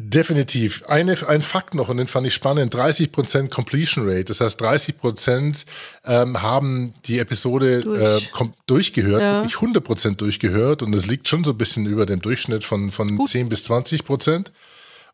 Definitiv. 0.00 0.84
Eine, 0.86 1.16
ein 1.26 1.42
Fakt 1.42 1.74
noch, 1.74 1.88
und 1.88 1.96
den 1.96 2.06
fand 2.06 2.24
ich 2.24 2.32
spannend, 2.32 2.72
30% 2.72 3.48
Completion 3.48 4.08
Rate. 4.08 4.26
Das 4.26 4.40
heißt, 4.40 4.62
30% 4.62 5.66
ähm, 6.06 6.40
haben 6.40 6.92
die 7.06 7.18
Episode 7.18 7.80
Durch. 7.80 8.00
äh, 8.00 8.48
durchgehört, 8.68 9.20
ja. 9.20 9.42
wirklich 9.42 9.56
100% 9.56 10.14
durchgehört. 10.14 10.82
Und 10.82 10.92
das 10.92 11.06
liegt 11.06 11.26
schon 11.26 11.42
so 11.42 11.50
ein 11.50 11.58
bisschen 11.58 11.84
über 11.86 12.06
dem 12.06 12.22
Durchschnitt 12.22 12.62
von, 12.62 12.92
von 12.92 13.26
10 13.26 13.48
bis 13.48 13.68
20%. 13.68 14.52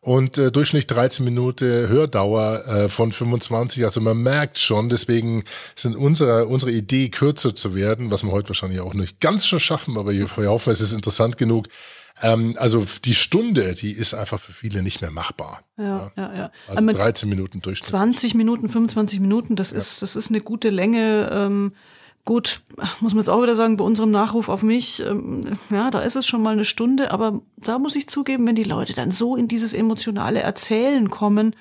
Und 0.01 0.37
äh, 0.37 0.51
Durchschnitt 0.51 0.91
13 0.91 1.25
Minuten 1.25 1.65
Hördauer 1.65 2.67
äh, 2.67 2.87
von 2.87 3.11
25. 3.11 3.83
Also 3.85 4.01
man 4.01 4.17
merkt 4.17 4.59
schon, 4.59 4.89
deswegen 4.89 5.45
sind 5.73 5.95
unsere, 5.95 6.45
unsere 6.45 6.71
Idee, 6.71 7.09
kürzer 7.09 7.55
zu 7.55 7.73
werden, 7.73 8.11
was 8.11 8.21
wir 8.21 8.31
heute 8.31 8.49
wahrscheinlich 8.49 8.81
auch 8.81 8.93
nicht 8.93 9.19
ganz 9.19 9.47
schon 9.47 9.59
schaffen, 9.59 9.97
aber 9.97 10.11
wir 10.11 10.29
hoffen, 10.47 10.71
es 10.71 10.79
ist 10.79 10.93
interessant 10.93 11.37
genug, 11.37 11.69
ähm, 12.21 12.55
also 12.57 12.85
die 13.03 13.13
Stunde, 13.13 13.73
die 13.73 13.91
ist 13.91 14.13
einfach 14.13 14.39
für 14.39 14.53
viele 14.53 14.81
nicht 14.81 15.01
mehr 15.01 15.11
machbar. 15.11 15.61
Ja, 15.77 16.11
ja, 16.15 16.33
ja. 16.33 16.51
Also 16.67 16.81
Aber 16.81 16.93
13 16.93 17.27
Minuten 17.27 17.61
Durchschnitt. 17.61 17.89
20 17.89 18.35
Minuten, 18.35 18.69
25 18.69 19.19
Minuten, 19.19 19.55
das 19.55 19.71
ja. 19.71 19.77
ist, 19.77 20.01
das 20.01 20.15
ist 20.15 20.29
eine 20.29 20.41
gute 20.41 20.69
Länge. 20.69 21.29
Ähm, 21.31 21.73
gut, 22.23 22.61
muss 23.01 23.13
man 23.13 23.19
jetzt 23.19 23.29
auch 23.29 23.43
wieder 23.43 23.55
sagen, 23.55 23.77
bei 23.77 23.83
unserem 23.83 24.11
Nachruf 24.11 24.47
auf 24.47 24.63
mich, 24.63 25.05
ähm, 25.05 25.41
ja, 25.69 25.91
da 25.91 25.99
ist 25.99 26.15
es 26.15 26.25
schon 26.25 26.41
mal 26.41 26.53
eine 26.53 26.65
Stunde, 26.65 27.11
aber 27.11 27.41
da 27.57 27.79
muss 27.79 27.95
ich 27.95 28.07
zugeben, 28.07 28.47
wenn 28.47 28.55
die 28.55 28.63
Leute 28.63 28.93
dann 28.93 29.11
so 29.11 29.35
in 29.35 29.47
dieses 29.47 29.73
emotionale 29.73 30.39
Erzählen 30.39 31.09
kommen, 31.09 31.55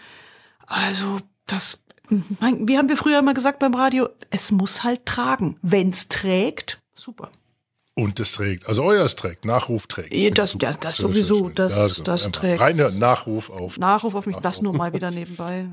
also 0.67 1.19
das, 1.47 1.81
wie 2.09 2.79
haben 2.79 2.89
wir 2.89 2.97
früher 2.97 3.19
immer 3.19 3.35
gesagt 3.35 3.59
beim 3.59 3.75
Radio, 3.75 4.09
es 4.31 4.51
muss 4.51 4.83
halt 4.85 5.05
tragen. 5.05 5.59
Wenn's 5.63 6.09
trägt, 6.09 6.81
super. 6.95 7.31
Und 7.97 8.19
es 8.19 8.33
trägt. 8.33 8.67
Also 8.67 8.83
euer 8.83 9.07
trägt, 9.07 9.45
Nachruf 9.45 9.87
trägt. 9.87 10.37
Das, 10.37 10.57
das, 10.59 10.81
das 10.81 10.97
sowieso, 10.97 11.49
das, 11.49 11.75
das, 11.75 12.03
das 12.03 12.33
trägt. 12.33 12.61
Reinhören, 12.61 12.99
Nachruf 12.99 13.51
auf. 13.51 13.79
Nachruf 13.79 14.17
auf 14.17 14.27
mich, 14.27 14.37
das 14.39 14.61
nur 14.63 14.73
mal 14.73 14.93
wieder 14.93 15.13
nebenbei. 15.13 15.67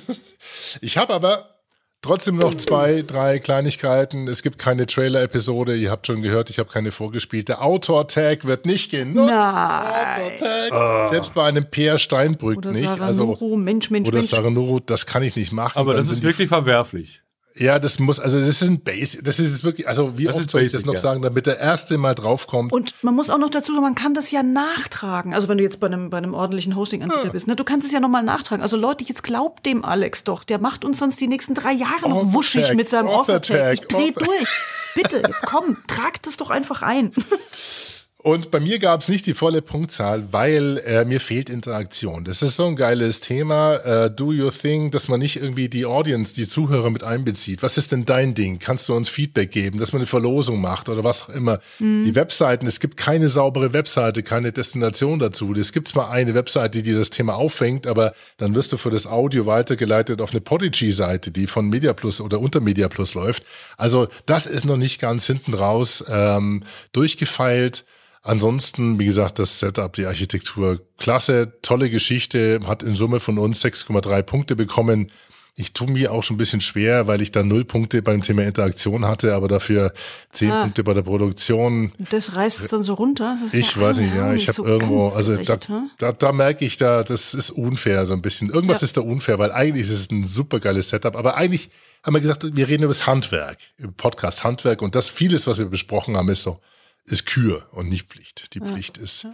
ich 0.80 0.96
habe 0.96 1.12
aber 1.12 1.60
Trotzdem 2.02 2.36
noch 2.36 2.54
zwei, 2.54 3.02
drei 3.02 3.38
Kleinigkeiten. 3.38 4.26
Es 4.26 4.42
gibt 4.42 4.56
keine 4.56 4.86
Trailer-Episode. 4.86 5.76
Ihr 5.76 5.90
habt 5.90 6.06
schon 6.06 6.22
gehört, 6.22 6.48
ich 6.48 6.58
habe 6.58 6.70
keine 6.70 6.92
vorgespielte. 6.92 7.60
Autor-Tag 7.60 8.46
wird 8.46 8.64
nicht 8.64 8.90
genutzt. 8.90 9.30
Nein. 9.30 10.32
Autor-Tag. 10.40 11.08
Selbst 11.08 11.34
bei 11.34 11.44
einem 11.44 11.66
Peer 11.66 11.98
Steinbrück 11.98 12.56
Oder 12.56 12.72
nicht. 12.72 12.84
Saranuro, 12.84 13.44
also, 13.44 13.56
Mensch, 13.58 13.90
Mensch, 13.90 14.08
oder 14.08 14.16
Mensch. 14.16 14.30
Saranuro, 14.30 14.80
das 14.80 15.04
kann 15.04 15.22
ich 15.22 15.36
nicht 15.36 15.52
machen. 15.52 15.78
Aber 15.78 15.92
Dann 15.92 16.02
das 16.02 16.12
ist 16.12 16.20
die 16.20 16.26
wirklich 16.26 16.48
verwerflich. 16.48 17.20
Ja, 17.60 17.78
das 17.78 17.98
muss, 17.98 18.18
also 18.18 18.38
das 18.38 18.48
ist 18.48 18.62
ein 18.62 18.80
Basic, 18.80 19.22
das 19.22 19.38
ist 19.38 19.62
wirklich, 19.64 19.86
also 19.86 20.16
wie 20.16 20.24
Das 20.24 20.34
oft 20.34 20.50
soll 20.50 20.62
ich 20.62 20.72
das 20.72 20.86
noch 20.86 20.94
ja. 20.94 21.00
sagen, 21.00 21.20
damit 21.20 21.44
der 21.44 21.58
Erste 21.58 21.98
mal 21.98 22.14
draufkommt. 22.14 22.72
Und 22.72 22.94
man 23.02 23.14
muss 23.14 23.28
auch 23.28 23.36
noch 23.36 23.50
dazu 23.50 23.72
sagen, 23.72 23.82
man 23.82 23.94
kann 23.94 24.14
das 24.14 24.30
ja 24.30 24.42
nachtragen. 24.42 25.34
Also 25.34 25.48
wenn 25.48 25.58
du 25.58 25.64
jetzt 25.64 25.78
bei 25.78 25.86
einem, 25.86 26.08
bei 26.08 26.16
einem 26.16 26.32
ordentlichen 26.32 26.74
Hosting-Anbieter 26.74 27.28
bist, 27.28 27.46
ne, 27.46 27.56
du 27.56 27.64
kannst 27.64 27.86
es 27.86 27.92
ja 27.92 28.00
nochmal 28.00 28.22
nachtragen. 28.22 28.62
Also 28.62 28.78
Leute, 28.78 29.04
jetzt 29.04 29.22
glaubt 29.22 29.66
dem 29.66 29.84
Alex 29.84 30.24
doch, 30.24 30.42
der 30.42 30.58
macht 30.58 30.86
uns 30.86 31.00
sonst 31.00 31.20
die 31.20 31.28
nächsten 31.28 31.54
drei 31.54 31.72
Jahre 31.72 32.08
noch 32.08 32.32
wuschig 32.32 32.72
mit 32.72 32.88
seinem 32.88 33.08
Author-Tag. 33.08 33.74
Ich 33.74 33.80
dreh 33.82 34.12
durch. 34.12 34.48
Bitte, 34.94 35.18
jetzt 35.18 35.42
komm, 35.42 35.76
tragt 35.86 36.26
es 36.26 36.38
doch 36.38 36.48
einfach 36.48 36.80
ein. 36.80 37.12
Und 38.22 38.50
bei 38.50 38.60
mir 38.60 38.78
gab 38.78 39.00
es 39.00 39.08
nicht 39.08 39.24
die 39.24 39.32
volle 39.32 39.62
Punktzahl, 39.62 40.30
weil 40.30 40.76
äh, 40.84 41.06
mir 41.06 41.20
fehlt 41.20 41.48
Interaktion. 41.48 42.24
Das 42.24 42.42
ist 42.42 42.56
so 42.56 42.66
ein 42.66 42.76
geiles 42.76 43.20
Thema. 43.20 43.76
Äh, 43.76 44.10
do 44.10 44.26
your 44.26 44.52
thing, 44.52 44.90
dass 44.90 45.08
man 45.08 45.20
nicht 45.20 45.36
irgendwie 45.36 45.70
die 45.70 45.86
Audience, 45.86 46.34
die 46.34 46.46
Zuhörer 46.46 46.90
mit 46.90 47.02
einbezieht. 47.02 47.62
Was 47.62 47.78
ist 47.78 47.92
denn 47.92 48.04
dein 48.04 48.34
Ding? 48.34 48.58
Kannst 48.58 48.90
du 48.90 48.94
uns 48.94 49.08
Feedback 49.08 49.52
geben, 49.52 49.78
dass 49.78 49.94
man 49.94 50.00
eine 50.00 50.06
Verlosung 50.06 50.60
macht 50.60 50.90
oder 50.90 51.02
was 51.02 51.22
auch 51.22 51.28
immer? 51.30 51.60
Die 51.78 52.14
Webseiten, 52.14 52.66
es 52.66 52.78
gibt 52.78 52.98
keine 52.98 53.30
saubere 53.30 53.72
Webseite, 53.72 54.22
keine 54.22 54.52
Destination 54.52 55.18
dazu. 55.18 55.54
Es 55.54 55.72
gibt 55.72 55.88
zwar 55.88 56.10
eine 56.10 56.34
Webseite, 56.34 56.82
die 56.82 56.92
das 56.92 57.08
Thema 57.08 57.36
auffängt, 57.36 57.86
aber 57.86 58.12
dann 58.36 58.54
wirst 58.54 58.70
du 58.72 58.76
für 58.76 58.90
das 58.90 59.06
Audio 59.06 59.46
weitergeleitet 59.46 60.20
auf 60.20 60.32
eine 60.32 60.42
Podigy-Seite, 60.42 61.30
die 61.30 61.46
von 61.46 61.70
MediaPlus 61.70 62.20
oder 62.20 62.38
unter 62.38 62.60
MediaPlus 62.60 63.14
läuft. 63.14 63.44
Also 63.78 64.08
das 64.26 64.44
ist 64.44 64.66
noch 64.66 64.76
nicht 64.76 65.00
ganz 65.00 65.26
hinten 65.26 65.54
raus 65.54 66.04
ähm, 66.06 66.64
durchgefeilt. 66.92 67.86
Ansonsten, 68.22 68.98
wie 68.98 69.06
gesagt, 69.06 69.38
das 69.38 69.58
Setup, 69.60 69.92
die 69.94 70.04
Architektur, 70.06 70.80
klasse, 70.98 71.54
tolle 71.62 71.88
Geschichte, 71.88 72.60
hat 72.66 72.82
in 72.82 72.94
Summe 72.94 73.18
von 73.18 73.38
uns 73.38 73.64
6,3 73.64 74.22
Punkte 74.22 74.56
bekommen. 74.56 75.10
Ich 75.56 75.72
tue 75.72 75.90
mir 75.90 76.12
auch 76.12 76.22
schon 76.22 76.34
ein 76.36 76.38
bisschen 76.38 76.60
schwer, 76.60 77.06
weil 77.06 77.20
ich 77.22 77.32
da 77.32 77.42
null 77.42 77.64
Punkte 77.64 78.02
beim 78.02 78.22
Thema 78.22 78.44
Interaktion 78.44 79.04
hatte, 79.06 79.34
aber 79.34 79.48
dafür 79.48 79.92
zehn 80.32 80.50
Ah. 80.50 80.62
Punkte 80.62 80.84
bei 80.84 80.94
der 80.94 81.02
Produktion. 81.02 81.92
Das 82.10 82.34
reißt 82.36 82.60
es 82.60 82.68
dann 82.68 82.82
so 82.82 82.94
runter. 82.94 83.36
Ich 83.52 83.74
ja 83.74 83.80
weiß 83.80 83.98
nicht, 83.98 84.14
ja, 84.14 84.32
ich 84.32 84.48
habe 84.48 84.56
so 84.56 84.64
irgendwo, 84.64 85.08
also 85.08 85.36
da, 85.36 85.54
hä? 85.54 85.82
da, 85.98 86.12
da 86.12 86.32
merke 86.32 86.64
ich 86.64 86.76
da, 86.76 87.02
das 87.02 87.34
ist 87.34 87.50
unfair 87.50 88.06
so 88.06 88.12
ein 88.14 88.22
bisschen. 88.22 88.48
Irgendwas 88.50 88.80
Ja. 88.80 88.84
ist 88.84 88.96
da 88.96 89.00
unfair, 89.00 89.38
weil 89.38 89.50
eigentlich 89.50 89.82
ist 89.82 89.90
es 89.90 90.10
ein 90.10 90.24
super 90.24 90.60
geiles 90.60 90.90
Setup, 90.90 91.16
aber 91.16 91.36
eigentlich 91.36 91.70
haben 92.04 92.14
wir 92.14 92.20
gesagt, 92.20 92.44
wir 92.54 92.68
reden 92.68 92.84
über 92.84 92.92
das 92.92 93.06
Handwerk, 93.06 93.58
über 93.76 93.92
Podcast 93.92 94.44
Handwerk 94.44 94.80
und 94.82 94.94
das 94.94 95.08
vieles, 95.08 95.46
was 95.46 95.58
wir 95.58 95.66
besprochen 95.66 96.16
haben, 96.16 96.28
ist 96.28 96.42
so, 96.42 96.60
ist 97.04 97.26
Kür 97.26 97.66
und 97.72 97.88
nicht 97.88 98.08
Pflicht. 98.08 98.54
Die 98.54 98.60
Pflicht 98.60 98.98
ist 98.98 99.26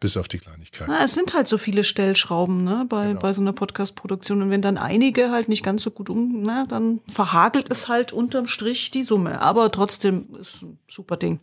bis 0.00 0.16
auf 0.16 0.28
die 0.28 0.38
Kleinigkeit. 0.38 0.88
Na, 0.88 1.04
es 1.04 1.14
sind 1.14 1.34
halt 1.34 1.48
so 1.48 1.58
viele 1.58 1.82
Stellschrauben 1.84 2.62
ne, 2.64 2.86
bei, 2.88 3.08
Genau. 3.08 3.20
bei 3.20 3.32
so 3.32 3.40
einer 3.40 3.52
Podcast-Produktion. 3.52 4.42
Und 4.42 4.50
wenn 4.50 4.62
dann 4.62 4.78
einige 4.78 5.30
halt 5.30 5.48
nicht 5.48 5.64
ganz 5.64 5.82
so 5.82 5.90
gut 5.90 6.08
um, 6.08 6.42
na, 6.42 6.66
dann 6.66 7.00
verhagelt 7.08 7.70
es 7.70 7.88
halt 7.88 8.12
unterm 8.12 8.46
Strich 8.46 8.90
die 8.92 9.02
Summe. 9.02 9.40
Aber 9.40 9.70
trotzdem 9.72 10.34
ist 10.40 10.62
ein 10.62 10.78
super 10.88 11.16
Ding. 11.16 11.40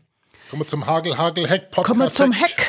Kommen 0.49 0.61
wir 0.61 0.67
zum 0.67 0.85
Hagel, 0.85 1.17
Hagel, 1.17 1.47
Heck, 1.49 1.71
Podcast. 1.71 1.85
Kommen 1.87 1.99
wir 2.01 2.09
zum 2.09 2.33
Hack. 2.33 2.67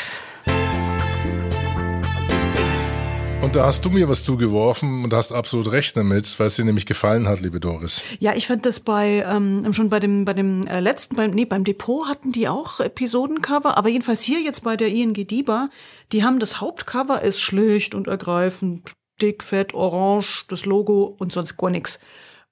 Und 3.46 3.54
da 3.54 3.64
hast 3.64 3.85
du 3.85 3.90
mir 3.90 4.09
was 4.09 4.24
zugeworfen 4.24 5.04
und 5.04 5.14
hast 5.14 5.30
absolut 5.30 5.70
recht 5.70 5.96
damit, 5.96 6.37
weil 6.40 6.48
es 6.48 6.56
dir 6.56 6.64
nämlich 6.64 6.85
gefallen 6.85 7.28
hat, 7.28 7.40
liebe 7.40 7.61
Doris. 7.61 8.02
Ja, 8.18 8.35
ich 8.35 8.48
fand 8.48 8.66
das 8.66 8.80
bei 8.80 9.24
ähm, 9.24 9.72
schon 9.72 9.88
bei 9.88 10.00
dem 10.00 10.24
bei 10.24 10.35
dem 10.35 10.66
äh, 10.66 10.80
letzten 10.80 11.14
beim 11.14 11.30
nee 11.30 11.44
beim 11.44 11.62
Depot 11.62 12.09
hatten 12.09 12.32
die 12.32 12.48
auch 12.48 12.80
Episodencover, 12.80 13.78
aber 13.78 13.88
jedenfalls 13.88 14.22
hier 14.22 14.40
jetzt 14.40 14.64
bei 14.64 14.76
der 14.76 14.88
ING 14.88 15.14
Diba, 15.14 15.68
die 16.11 16.24
haben 16.24 16.40
das 16.40 16.61
Hauptcover 16.61 17.22
ist 17.22 17.40
schlicht 17.40 17.94
und 17.94 18.09
ergreifend 18.09 18.94
dick, 19.22 19.44
fett, 19.44 19.74
orange, 19.74 20.46
das 20.48 20.66
Logo 20.66 21.14
und 21.16 21.32
sonst 21.32 21.56
gar 21.56 21.70
nichts. 21.70 22.00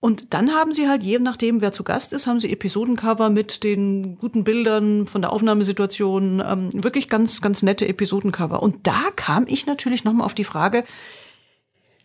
Und 0.05 0.35
dann 0.35 0.53
haben 0.53 0.75
sie 0.75 0.87
halt, 0.87 1.03
je 1.03 1.19
nachdem, 1.19 1.63
wer 1.63 1.73
zu 1.73 1.83
Gast 1.83 2.13
ist, 2.13 2.27
haben 2.27 2.39
sie 2.39 2.53
Episodencover 2.53 3.31
mit 3.31 3.65
den 3.65 4.19
guten 4.19 4.45
Bildern 4.45 5.07
von 5.07 5.23
der 5.23 5.33
Aufnahmesituation, 5.33 6.43
ähm, 6.47 6.85
wirklich 6.85 7.09
ganz, 7.09 7.41
ganz 7.41 7.63
nette 7.63 7.89
Episodencover. 7.89 8.63
Und 8.63 8.87
da 8.87 9.01
kam 9.17 9.47
ich 9.47 9.65
natürlich 9.65 10.05
nochmal 10.05 10.27
auf 10.27 10.35
die 10.35 10.45
Frage, 10.45 10.85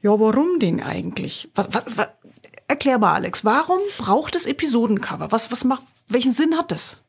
ja, 0.01 0.17
warum 0.17 0.59
denn 0.59 0.81
eigentlich? 0.81 1.49
Was, 1.55 1.67
was, 1.73 1.97
was, 1.97 2.07
erklär 2.69 2.99
mal, 2.99 3.15
Alex, 3.15 3.43
warum 3.43 3.79
braucht 3.97 4.37
es 4.37 4.45
Episodencover? 4.45 5.33
Was, 5.33 5.51
was 5.51 5.65
macht, 5.65 5.85
welchen 6.07 6.31
Sinn 6.31 6.57
hat 6.57 6.71
das? 6.71 7.01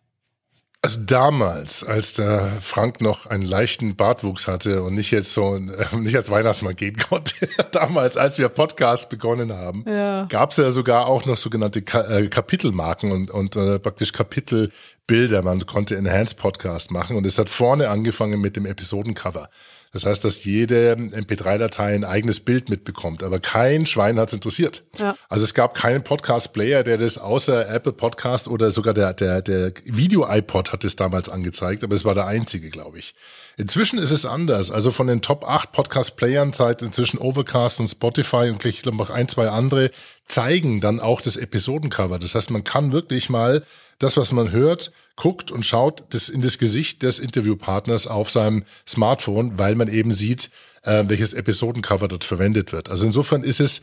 Also 0.82 0.98
damals, 1.04 1.84
als 1.84 2.14
der 2.14 2.52
Frank 2.62 3.02
noch 3.02 3.26
einen 3.26 3.42
leichten 3.42 3.96
Bartwuchs 3.96 4.48
hatte 4.48 4.82
und 4.82 4.94
nicht 4.94 5.10
jetzt 5.10 5.34
so 5.34 5.54
äh, 5.56 5.96
nicht 5.96 6.16
als 6.16 6.30
Weihnachtsmann 6.30 6.74
gehen 6.74 6.96
konnte, 7.08 7.34
damals, 7.70 8.16
als 8.16 8.38
wir 8.38 8.48
Podcast 8.48 9.10
begonnen 9.10 9.52
haben, 9.52 9.84
Ja. 9.86 10.24
gab 10.30 10.52
es 10.52 10.56
ja 10.56 10.70
sogar 10.70 11.06
auch 11.06 11.26
noch 11.26 11.36
sogenannte 11.36 11.82
Ka 11.82 12.00
äh, 12.08 12.28
Kapitelmarken 12.28 13.12
und, 13.12 13.30
und 13.30 13.56
äh, 13.56 13.78
praktisch 13.78 14.14
Kapitelbilder. 14.14 15.42
Man 15.42 15.66
konnte 15.66 15.96
Enhanced 15.96 16.38
Podcast 16.38 16.90
machen 16.92 17.14
und 17.16 17.26
es 17.26 17.36
hat 17.36 17.50
vorne 17.50 17.90
angefangen 17.90 18.40
mit 18.40 18.56
dem 18.56 18.64
Episodencover. 18.64 19.50
Das 19.92 20.06
heißt, 20.06 20.24
dass 20.24 20.44
jede 20.44 20.92
MP3-Datei 20.94 21.94
ein 21.94 22.04
eigenes 22.04 22.38
Bild 22.40 22.68
mitbekommt, 22.68 23.24
aber 23.24 23.40
kein 23.40 23.86
Schwein 23.86 24.20
hat 24.20 24.28
es 24.28 24.34
interessiert. 24.34 24.84
Ja. 24.98 25.16
Also 25.28 25.44
es 25.44 25.52
gab 25.52 25.74
keinen 25.74 26.04
Podcast-Player, 26.04 26.84
der 26.84 26.98
das 26.98 27.18
außer 27.18 27.68
Apple 27.68 27.92
Podcast 27.92 28.46
oder 28.46 28.70
sogar 28.70 28.94
der, 28.94 29.14
der, 29.14 29.42
der 29.42 29.72
Video-iPod 29.84 30.72
hat 30.72 30.84
es 30.84 30.94
damals 30.94 31.28
angezeigt, 31.28 31.82
aber 31.82 31.96
es 31.96 32.04
war 32.04 32.14
der 32.14 32.26
einzige, 32.26 32.70
glaube 32.70 33.00
ich. 33.00 33.14
Inzwischen 33.56 33.98
ist 33.98 34.12
es 34.12 34.24
anders. 34.24 34.70
Also 34.70 34.92
von 34.92 35.08
den 35.08 35.22
Top 35.22 35.44
8 35.44 35.72
Podcast-Playern 35.72 36.52
seit 36.52 36.82
inzwischen 36.82 37.18
Overcast 37.18 37.80
und 37.80 37.88
Spotify 37.88 38.50
und 38.50 38.64
ich 38.64 38.82
glaube 38.82 38.96
noch 38.96 39.10
ein, 39.10 39.28
zwei 39.28 39.48
andere 39.48 39.90
zeigen 40.26 40.80
dann 40.80 41.00
auch 41.00 41.20
das 41.20 41.36
Episodencover. 41.36 42.20
Das 42.20 42.36
heißt, 42.36 42.50
man 42.50 42.62
kann 42.62 42.92
wirklich 42.92 43.28
mal 43.28 43.64
das, 44.00 44.16
was 44.16 44.32
man 44.32 44.50
hört, 44.50 44.92
guckt 45.14 45.52
und 45.52 45.64
schaut 45.64 46.04
das 46.10 46.28
in 46.28 46.42
das 46.42 46.58
Gesicht 46.58 47.02
des 47.02 47.18
Interviewpartners 47.18 48.06
auf 48.06 48.30
seinem 48.30 48.64
Smartphone, 48.88 49.58
weil 49.58 49.76
man 49.76 49.88
eben 49.88 50.12
sieht, 50.12 50.50
äh, 50.82 51.04
welches 51.06 51.34
Episodencover 51.34 52.08
dort 52.08 52.24
verwendet 52.24 52.72
wird. 52.72 52.88
Also 52.88 53.06
insofern 53.06 53.44
ist 53.44 53.60
es 53.60 53.82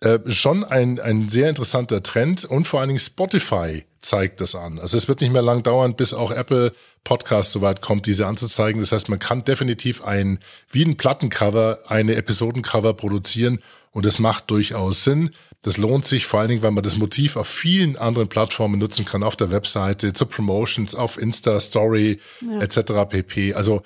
äh, 0.00 0.18
schon 0.26 0.64
ein, 0.64 0.98
ein 0.98 1.28
sehr 1.28 1.48
interessanter 1.48 2.02
Trend 2.02 2.44
und 2.44 2.66
vor 2.66 2.80
allen 2.80 2.88
Dingen 2.88 3.00
Spotify 3.00 3.84
zeigt 4.00 4.40
das 4.40 4.54
an. 4.54 4.78
Also 4.78 4.96
es 4.96 5.08
wird 5.08 5.20
nicht 5.20 5.32
mehr 5.32 5.42
lang 5.42 5.62
dauern, 5.62 5.96
bis 5.96 6.14
auch 6.14 6.30
Apple 6.30 6.72
Podcast 7.04 7.52
soweit 7.52 7.80
kommt, 7.80 8.06
diese 8.06 8.26
anzuzeigen. 8.26 8.80
Das 8.80 8.92
heißt, 8.92 9.08
man 9.08 9.18
kann 9.18 9.44
definitiv 9.44 10.02
ein, 10.02 10.38
wie 10.70 10.84
ein 10.84 10.96
Plattencover, 10.96 11.80
eine 11.86 12.14
Episodencover 12.14 12.94
produzieren 12.94 13.60
und 13.90 14.06
das 14.06 14.18
macht 14.18 14.50
durchaus 14.50 15.04
Sinn. 15.04 15.30
Das 15.62 15.76
lohnt 15.76 16.06
sich 16.06 16.26
vor 16.26 16.40
allen 16.40 16.50
Dingen, 16.50 16.62
weil 16.62 16.70
man 16.70 16.84
das 16.84 16.96
Motiv 16.96 17.36
auf 17.36 17.48
vielen 17.48 17.96
anderen 17.96 18.28
Plattformen 18.28 18.78
nutzen 18.78 19.04
kann, 19.04 19.24
auf 19.24 19.34
der 19.34 19.50
Webseite, 19.50 20.12
zu 20.12 20.26
Promotions, 20.26 20.94
auf 20.94 21.18
Insta, 21.18 21.58
Story 21.58 22.20
etc. 22.60 22.92
pp. 23.08 23.54
Also 23.54 23.82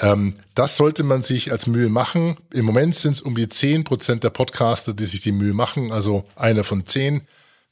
ähm, 0.00 0.34
das 0.54 0.76
sollte 0.76 1.02
man 1.02 1.22
sich 1.22 1.52
als 1.52 1.66
Mühe 1.66 1.88
machen. 1.88 2.36
Im 2.52 2.64
Moment 2.64 2.94
sind 2.94 3.12
es 3.12 3.20
um 3.22 3.34
die 3.34 3.46
10% 3.46 4.20
der 4.20 4.30
Podcaster, 4.30 4.92
die 4.92 5.04
sich 5.04 5.22
die 5.22 5.32
Mühe 5.32 5.54
machen, 5.54 5.92
also 5.92 6.24
einer 6.36 6.64
von 6.64 6.86
zehn. 6.86 7.22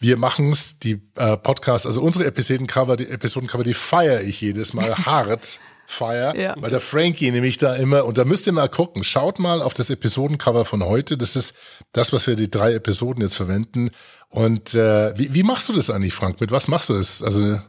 Wir 0.03 0.17
machen's, 0.17 0.79
die 0.81 1.01
äh, 1.15 1.37
Podcasts, 1.37 1.87
also 1.87 2.03
unsere 2.03 2.27
Episodencover, 2.27 2.97
die 2.97 3.09
Episodencover, 3.09 3.63
die 3.63 3.75
feiere 3.75 4.23
ich 4.23 4.41
jedes 4.41 4.75
Mal 4.75 4.95
hart. 5.07 5.61
Feier, 5.85 6.35
Ja. 6.37 6.55
weil 6.59 6.71
der 6.71 6.81
Frankie 6.81 7.31
nämlich 7.31 7.59
da 7.59 7.75
immer, 7.75 8.05
und 8.07 8.17
da 8.17 8.25
müsst 8.25 8.47
ihr 8.47 8.53
mal 8.53 8.69
gucken, 8.69 9.05
schaut 9.05 9.39
mal 9.39 9.61
auf 9.61 9.75
das 9.75 9.91
Episodencover 9.91 10.65
von 10.65 10.83
heute, 10.85 11.19
das 11.19 11.37
ist 11.37 11.55
das, 11.93 12.13
was 12.13 12.27
wir 12.27 12.35
die 12.35 12.49
drei 12.51 12.73
Episoden 12.75 13.21
jetzt 13.21 13.37
verwenden. 13.37 13.91
Und 14.31 14.75
äh, 14.75 15.13
wie, 15.19 15.35
wie 15.35 15.43
machst 15.43 15.69
du 15.69 15.73
das 15.75 15.91
eigentlich, 15.91 16.15
Frank? 16.15 16.41
Mit 16.41 16.51
was 16.51 16.67
machst 16.69 16.89
du 16.89 16.95
das? 16.95 17.23
Also 17.23 17.61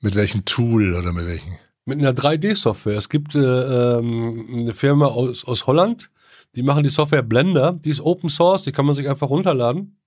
mit 0.00 0.14
welchem 0.16 0.44
Tool 0.44 0.94
oder 0.94 1.12
mit 1.12 1.26
welchem? 1.26 1.52
Mit 1.84 1.98
einer 1.98 2.12
3D-Software. 2.12 2.96
Es 2.98 3.08
gibt 3.08 3.34
äh, 3.36 3.38
ähm, 3.38 4.46
eine 4.52 4.72
Firma 4.72 5.06
aus, 5.06 5.44
aus 5.44 5.66
Holland, 5.66 6.10
die 6.56 6.62
machen 6.62 6.82
die 6.82 6.90
Software 6.90 7.22
Blender, 7.22 7.78
die 7.84 7.90
ist 7.90 8.00
Open 8.00 8.28
Source, 8.28 8.62
die 8.62 8.72
kann 8.72 8.86
man 8.86 8.94
sich 8.96 9.08
einfach 9.08 9.28
runterladen. 9.30 9.98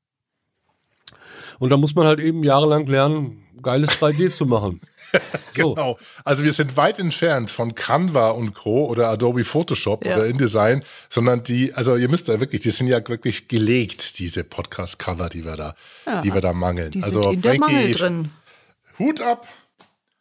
Und 1.59 1.69
da 1.69 1.77
muss 1.77 1.95
man 1.95 2.05
halt 2.07 2.19
eben 2.19 2.43
jahrelang 2.43 2.85
lernen, 2.87 3.43
geiles 3.61 3.89
3D 4.01 4.31
zu 4.31 4.45
machen. 4.45 4.81
So. 5.55 5.73
Genau. 5.75 5.97
Also 6.25 6.43
wir 6.43 6.51
sind 6.51 6.75
weit 6.75 6.99
entfernt 6.99 7.49
von 7.49 7.73
Canva 7.73 8.31
und 8.31 8.53
Co. 8.53 8.85
oder 8.87 9.07
Adobe 9.07 9.45
Photoshop 9.45 10.03
Ja. 10.03 10.15
oder 10.17 10.25
InDesign, 10.25 10.83
sondern 11.07 11.41
die, 11.43 11.73
also 11.73 11.95
ihr 11.95 12.09
müsst 12.09 12.27
da 12.27 12.37
wirklich, 12.41 12.61
die 12.63 12.71
sind 12.71 12.87
ja 12.87 13.07
wirklich 13.07 13.47
gelegt, 13.47 14.19
diese 14.19 14.43
Podcast-Cover, 14.43 15.29
die 15.29 15.45
wir 15.45 15.55
da, 15.55 15.75
Ja. 16.05 16.19
die 16.19 16.33
wir 16.33 16.41
da 16.41 16.51
mangeln. 16.51 16.91
Die 16.91 17.01
also 17.01 17.23
sind 17.23 17.33
in 17.35 17.41
der 17.43 17.59
Mangel 17.59 17.75
Frankie, 17.77 17.93
drin. 17.93 18.29
Hut 18.99 19.21
ab. 19.21 19.47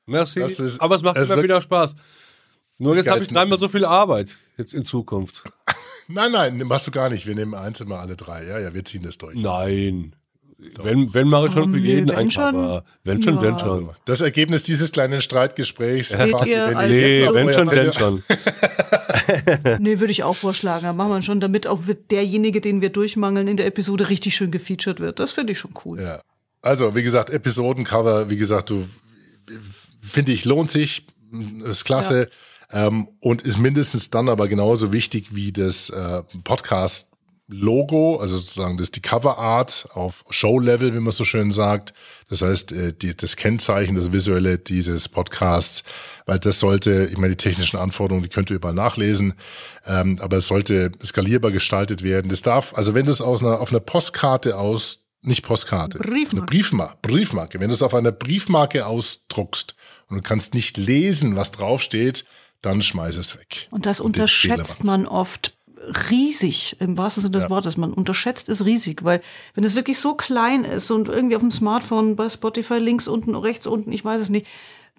Merci. 0.07 0.39
Das 0.41 0.61
ist- 0.61 0.81
Aber 0.81 0.95
es 0.95 1.03
macht 1.03 1.17
es 1.17 1.29
immer 1.31 1.43
wieder 1.43 1.61
Spaß. 1.61 1.97
Nur 2.79 2.95
jetzt 2.95 3.09
habe 3.09 3.19
ich 3.21 3.29
dreimal 3.29 3.59
so 3.59 3.67
viel 3.69 3.85
Arbeit 3.85 4.37
jetzt 4.57 4.75
in 4.75 4.85
Zukunft. 4.85 5.43
Nein, 6.07 6.31
nein, 6.33 6.59
machst 6.59 6.87
du 6.87 6.91
gar 6.93 7.09
nicht. 7.09 7.27
Wir 7.27 7.35
nehmen 7.35 7.55
eins 7.55 7.81
immer 7.81 7.99
alle 7.99 8.15
drei. 8.15 8.45
Ja, 8.45 8.61
ja, 8.61 8.75
wir 8.75 8.85
ziehen 8.85 9.03
das 9.03 9.19
durch. 9.19 9.35
Nein. 9.35 10.15
Wenn, 10.83 11.13
wenn 11.13 11.29
mache 11.29 11.49
ich 11.49 11.53
schon 11.53 11.71
für 11.73 11.79
Oh, 11.79 11.81
nee, 11.83 11.89
jeden 11.89 12.09
wenn 12.09 12.17
ein 12.17 12.31
schon. 12.31 12.53
Cover. 12.55 12.85
Wenn 13.03 13.23
schon, 13.23 13.35
Ja. 13.37 13.41
denn 13.41 13.59
schon. 13.59 13.71
Also, 13.71 13.93
das 14.05 14.21
Ergebnis 14.21 14.63
dieses 14.63 14.93
kleinen 14.93 15.21
Streitgesprächs. 15.21 16.11
Seht 16.11 16.29
ihr 16.47 16.69
wenn 16.69 16.77
als- 16.77 16.91
ihr 16.91 16.97
Nee, 17.31 17.35
wenn 17.35 17.47
euer 17.49 17.53
schon, 17.55 17.65
denn 17.69 17.91
Tele- 17.91 17.93
schon. 17.93 18.23
Nee, 19.81 20.01
würde 20.01 20.11
ich 20.13 20.23
auch 20.23 20.37
vorschlagen. 20.37 20.85
Dann 20.85 20.97
machen 20.97 21.11
wir 21.11 21.23
schon, 21.23 21.41
damit 21.41 21.67
auch 21.67 21.81
derjenige, 22.11 22.61
den 22.61 22.81
wir 22.81 22.91
durchmangeln 22.91 23.49
in 23.49 23.57
der 23.57 23.67
Episode, 23.67 24.09
richtig 24.11 24.37
schön 24.37 24.51
gefeatured 24.51 25.01
wird. 25.01 25.19
Das 25.19 25.33
finde 25.33 25.53
ich 25.53 25.59
schon 25.59 25.73
cool. 25.85 26.01
Ja. 26.01 26.21
Also, 26.63 26.95
wie 26.95 27.03
gesagt, 27.03 27.31
Episodencover, 27.31 28.31
wie 28.31 28.37
gesagt, 28.37 28.71
du 28.71 28.87
finde 30.03 30.33
ich, 30.33 30.45
lohnt 30.45 30.71
sich, 30.71 31.07
ist 31.65 31.85
klasse 31.85 32.29
ähm, 32.71 33.09
und 33.21 33.43
ist 33.43 33.59
mindestens 33.59 34.11
dann 34.11 34.29
aber 34.29 34.49
genauso 34.49 34.93
wichtig 34.93 35.35
wie 35.35 35.53
das 35.53 35.91
äh, 35.91 36.23
Podcast. 36.45 37.09
Logo, 37.47 38.17
also 38.17 38.39
sozusagen 38.39 38.79
das 38.79 38.87
ist 38.87 38.97
die 38.97 39.03
Coverart 39.03 39.89
auf 39.93 40.25
Show-Level, 40.31 40.95
wie 40.95 41.01
man 41.01 41.13
so 41.13 41.25
schön 41.25 41.51
sagt. 41.51 41.93
Das 42.31 42.41
heißt, 42.41 42.73
äh, 42.73 42.95
die, 42.95 43.15
das 43.15 43.37
Kennzeichen, 43.37 43.97
das 43.97 44.13
Visuelle 44.13 44.59
dieses 44.59 45.11
Podcasts, 45.11 45.85
weil 46.25 46.39
das 46.39 46.59
sollte, 46.59 47.09
ich 47.13 47.19
meine, 47.19 47.37
die 47.37 47.43
technischen 47.43 47.77
Anforderungen, 47.79 48.23
die 48.23 48.31
könnt 48.31 48.49
ihr 48.49 48.57
überall 48.57 48.75
nachlesen, 48.75 49.35
ähm, 49.85 50.19
aber 50.23 50.39
es 50.39 50.47
sollte 50.47 50.93
skalierbar 51.05 51.51
gestaltet 51.51 52.03
werden. 52.03 52.31
Das 52.31 52.41
darf, 52.41 52.73
also 52.75 52.95
wenn 52.95 53.05
du 53.05 53.13
es 53.13 53.21
aus 53.21 53.43
einer, 53.43 53.61
auf 53.61 53.71
einer 53.71 53.81
Postkarte 53.81 54.57
aus, 54.57 55.01
nicht 55.21 55.43
Postkarte, 55.43 55.99
Briefmarke. 55.99 56.37
eine 56.37 56.47
Briefmarke, 56.47 56.99
Briefmarke, 57.03 57.61
wenn 57.61 57.69
du 57.69 57.75
es 57.75 57.83
auf 57.83 57.95
einer 57.95 58.13
Briefmarke 58.13 58.87
ausdruckst 58.87 59.75
und 60.09 60.17
du 60.17 60.23
kannst 60.23 60.55
nicht 60.55 60.79
lesen, 60.79 61.37
was 61.37 61.51
draufsteht, 61.51 62.25
dann 62.63 62.81
schmeiß 62.81 63.17
es 63.17 63.37
weg. 63.37 63.69
Und 63.71 63.85
das 63.85 64.01
Und 64.01 64.17
unterschätzt 64.17 64.85
man 64.85 65.07
oft 65.07 65.54
riesig, 66.11 66.77
im 66.81 66.97
wahrsten 66.99 67.23
Sinne 67.23 67.33
des 67.33 67.45
Ja. 67.45 67.51
Wortes. 67.51 67.77
Man 67.77 67.93
unterschätzt 67.93 68.49
es 68.49 68.65
riesig, 68.65 69.05
weil 69.05 69.21
wenn 69.55 69.65
es 69.65 69.75
wirklich 69.75 69.99
so 69.99 70.15
klein 70.15 70.65
ist 70.65 70.91
und 70.91 71.09
irgendwie 71.09 71.37
auf 71.37 71.43
dem 71.43 71.51
Smartphone 71.51 72.17
bei 72.17 72.29
Spotify 72.29 72.79
links 72.79 73.09
unten, 73.09 73.35
rechts 73.35 73.67
unten, 73.67 73.93
ich 73.93 74.05
weiß 74.05 74.21
es 74.21 74.31
nicht, 74.31 74.47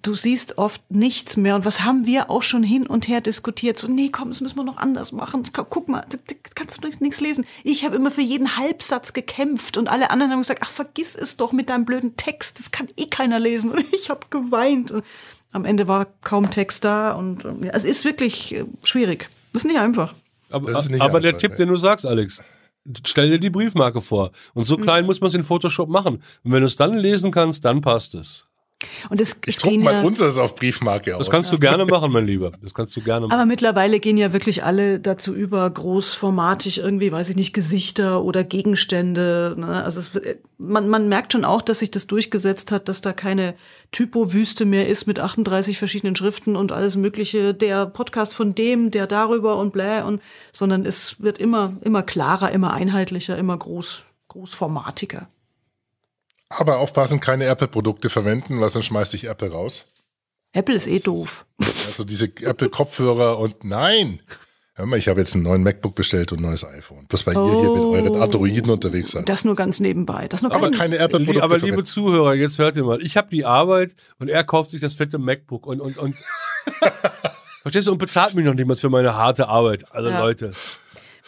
du 0.02 0.14
siehst 0.14 0.60
oft 0.60 0.82
nichts 0.92 1.36
mehr. 1.36 1.56
Und 1.56 1.66
was 1.66 1.82
haben 1.84 2.06
wir 2.06 2.30
auch 2.30 2.44
schon 2.44 2.62
hin 2.62 2.86
und 2.86 3.08
her 3.08 3.22
diskutiert? 3.22 3.80
So, 3.80 3.88
nee, 3.88 4.10
komm, 4.12 4.30
das 4.30 4.40
müssen 4.42 4.58
wir 4.58 4.64
noch 4.64 4.78
anders 4.78 5.12
machen. 5.12 5.42
Gu- 5.52 5.64
Guck 5.68 5.88
mal, 5.90 6.06
kannst 6.54 6.84
du 6.84 6.88
nichts 7.00 7.22
lesen. 7.22 7.46
Ich 7.64 7.86
habe 7.86 7.96
immer 7.96 8.12
für 8.12 8.22
jeden 8.22 8.56
Halbsatz 8.58 9.14
gekämpft 9.14 9.78
und 9.78 9.88
alle 9.88 10.12
anderen 10.12 10.32
haben 10.32 10.42
gesagt, 10.42 10.62
ach, 10.64 10.70
vergiss 10.70 11.16
es 11.16 11.38
doch 11.38 11.54
mit 11.54 11.70
deinem 11.70 11.86
blöden 11.86 12.16
Text, 12.18 12.60
das 12.60 12.70
kann 12.72 12.88
eh 12.98 13.08
keiner 13.08 13.40
lesen. 13.40 13.72
Und 13.72 13.84
ich 13.94 14.10
habe 14.12 14.28
geweint. 14.30 14.92
Und 14.92 15.04
am 15.52 15.66
Ende 15.66 15.88
war 15.88 16.06
kaum 16.22 16.52
Text 16.52 16.84
da 16.86 17.14
und 17.14 17.44
ähm, 17.46 17.64
ja, 17.64 17.72
es 17.72 17.84
ist 17.86 18.06
wirklich 18.06 18.54
äh, 18.54 18.66
schwierig. 18.84 19.30
Ist 19.54 19.66
nicht 19.66 19.80
einfach. 19.80 20.14
Aber, 20.50 20.72
Das 20.72 20.86
ist 20.86 20.92
nicht 20.92 21.02
aber 21.02 21.20
der 21.20 21.30
einfach, 21.30 21.42
Tipp, 21.42 21.52
ne? 21.52 21.58
den 21.58 21.70
du 21.70 21.78
sagst, 21.78 22.06
Alex, 22.06 22.44
stell 23.06 23.30
dir 23.30 23.40
die 23.40 23.50
Briefmarke 23.50 24.02
vor. 24.02 24.32
Und 24.54 24.66
so 24.66 24.78
klein 24.78 25.06
muss 25.06 25.22
man 25.22 25.30
es 25.30 25.34
in 25.34 25.44
Photoshop 25.44 25.90
machen. 25.90 26.22
Und 26.44 26.52
wenn 26.52 26.62
du 26.62 26.68
es 26.68 26.76
dann 26.76 26.94
lesen 26.98 27.32
kannst, 27.32 27.66
dann 27.66 27.82
passt 27.82 28.16
es. 28.16 28.48
Und 29.10 29.22
es, 29.22 29.40
Ich 29.46 29.58
druck 29.58 29.80
mal 29.82 29.94
ja, 29.94 30.02
unseres 30.02 30.38
auf 30.38 30.56
Briefmarke 30.56 31.16
aus. 31.16 31.20
Das 31.20 31.30
kannst 31.30 31.52
du 31.52 31.60
gerne 31.60 31.86
machen, 31.86 32.12
mein 32.12 32.26
Lieber. 32.26 32.52
Das 32.62 32.74
kannst 32.74 32.96
du 32.96 33.02
gerne 33.02 33.28
machen. 33.28 33.38
aber 33.38 33.46
mittlerweile 33.46 34.00
gehen 34.00 34.18
ja 34.18 34.34
wirklich 34.34 34.64
alle 34.64 35.00
dazu 35.00 35.34
über, 35.34 35.70
großformatig 35.70 36.80
irgendwie, 36.80 37.12
weiß 37.12 37.30
ich 37.30 37.36
nicht, 37.36 37.54
Gesichter 37.54 38.24
oder 38.24 38.44
Gegenstände. 38.44 39.56
Ne? 39.58 39.84
Also 39.84 40.00
es, 40.00 40.12
man, 40.58 40.88
man 40.90 41.08
merkt 41.08 41.34
schon 41.34 41.46
auch, 41.46 41.62
dass 41.62 41.80
sich 41.80 41.92
das 41.92 42.08
durchgesetzt 42.08 42.72
hat, 42.72 42.90
dass 42.90 43.02
da 43.02 43.14
keine 43.14 43.56
Typo-Wüste 43.92 44.66
mehr 44.66 44.88
ist 44.88 45.06
mit 45.08 45.20
38 45.20 45.78
verschiedenen 45.78 46.16
Schriften 46.16 46.56
und 46.56 46.72
alles 46.72 46.96
Mögliche. 46.96 47.54
Der 47.54 47.86
Podcast 47.86 48.36
von 48.36 48.56
dem, 48.56 48.92
der 48.92 49.08
darüber 49.08 49.58
und 49.58 49.72
bläh 49.72 50.02
und, 50.02 50.22
sondern 50.52 50.86
es 50.86 51.22
wird 51.22 51.38
immer, 51.38 51.74
immer 51.82 52.04
klarer, 52.04 52.52
immer 52.52 52.74
einheitlicher, 52.74 53.38
immer 53.38 53.58
groß, 53.58 54.04
großformatiger. 54.28 55.28
Aber 56.50 56.78
aufpassen, 56.78 57.20
keine 57.20 57.46
Apple-Produkte 57.46 58.10
verwenden, 58.10 58.62
weil 58.62 58.70
sonst 58.70 58.86
schmeißt 58.86 59.14
dich 59.14 59.26
Apple 59.26 59.52
raus. 59.52 59.86
Apple 60.54 60.76
ist 60.76 60.88
eh 60.88 61.00
doof. 61.00 61.46
Also 61.60 62.04
diese 62.04 62.26
Apple-Kopfhörer 62.26 63.40
und 63.40 63.64
nein. 63.64 64.22
Hör 64.78 64.86
mal, 64.86 65.00
ich 65.00 65.08
habe 65.08 65.22
jetzt 65.22 65.34
einen 65.34 65.44
neuen 65.44 65.64
MacBook 65.64 65.96
bestellt 65.96 66.32
und 66.34 66.40
ein 66.40 66.44
neues 66.44 66.66
iPhone. 66.66 67.08
Bloß 67.08 67.26
weil 67.28 67.36
ihr 67.36 67.60
hier 67.62 67.70
mit 67.72 67.82
euren 67.82 68.22
Androiden 68.22 68.70
unterwegs 68.70 69.12
seid. 69.12 69.28
Das 69.28 69.46
nur 69.46 69.56
ganz 69.56 69.80
nebenbei. 69.80 70.28
Das 70.28 70.42
nur 70.42 70.54
Aber 70.54 70.70
keine. 70.72 70.98
Apple-Produkte 70.98 71.44
aber 71.44 71.56
liebe 71.56 71.68
verwenden. 71.68 71.86
Zuhörer, 71.86 72.34
jetzt 72.34 72.58
hört 72.58 72.76
ihr 72.76 72.84
mal. 72.84 73.02
Ich 73.02 73.16
habe 73.16 73.30
die 73.30 73.46
Arbeit 73.46 73.96
und 74.20 74.30
er 74.30 74.44
kauft 74.44 74.72
sich 74.72 74.82
das 74.82 74.96
fette 74.96 75.18
MacBook 75.18 75.66
und 75.66 75.80
und 75.80 75.98
und 75.98 76.16
Verstehst 77.62 77.88
du? 77.88 77.94
Und 77.94 77.98
bezahlt 77.98 78.36
mich 78.36 78.46
noch 78.46 78.54
niemals 78.54 78.82
für 78.82 78.90
meine 78.90 79.16
harte 79.16 79.48
Arbeit. 79.48 79.92
Also 79.92 80.10
Ja. 80.10 80.20
Leute, 80.20 80.52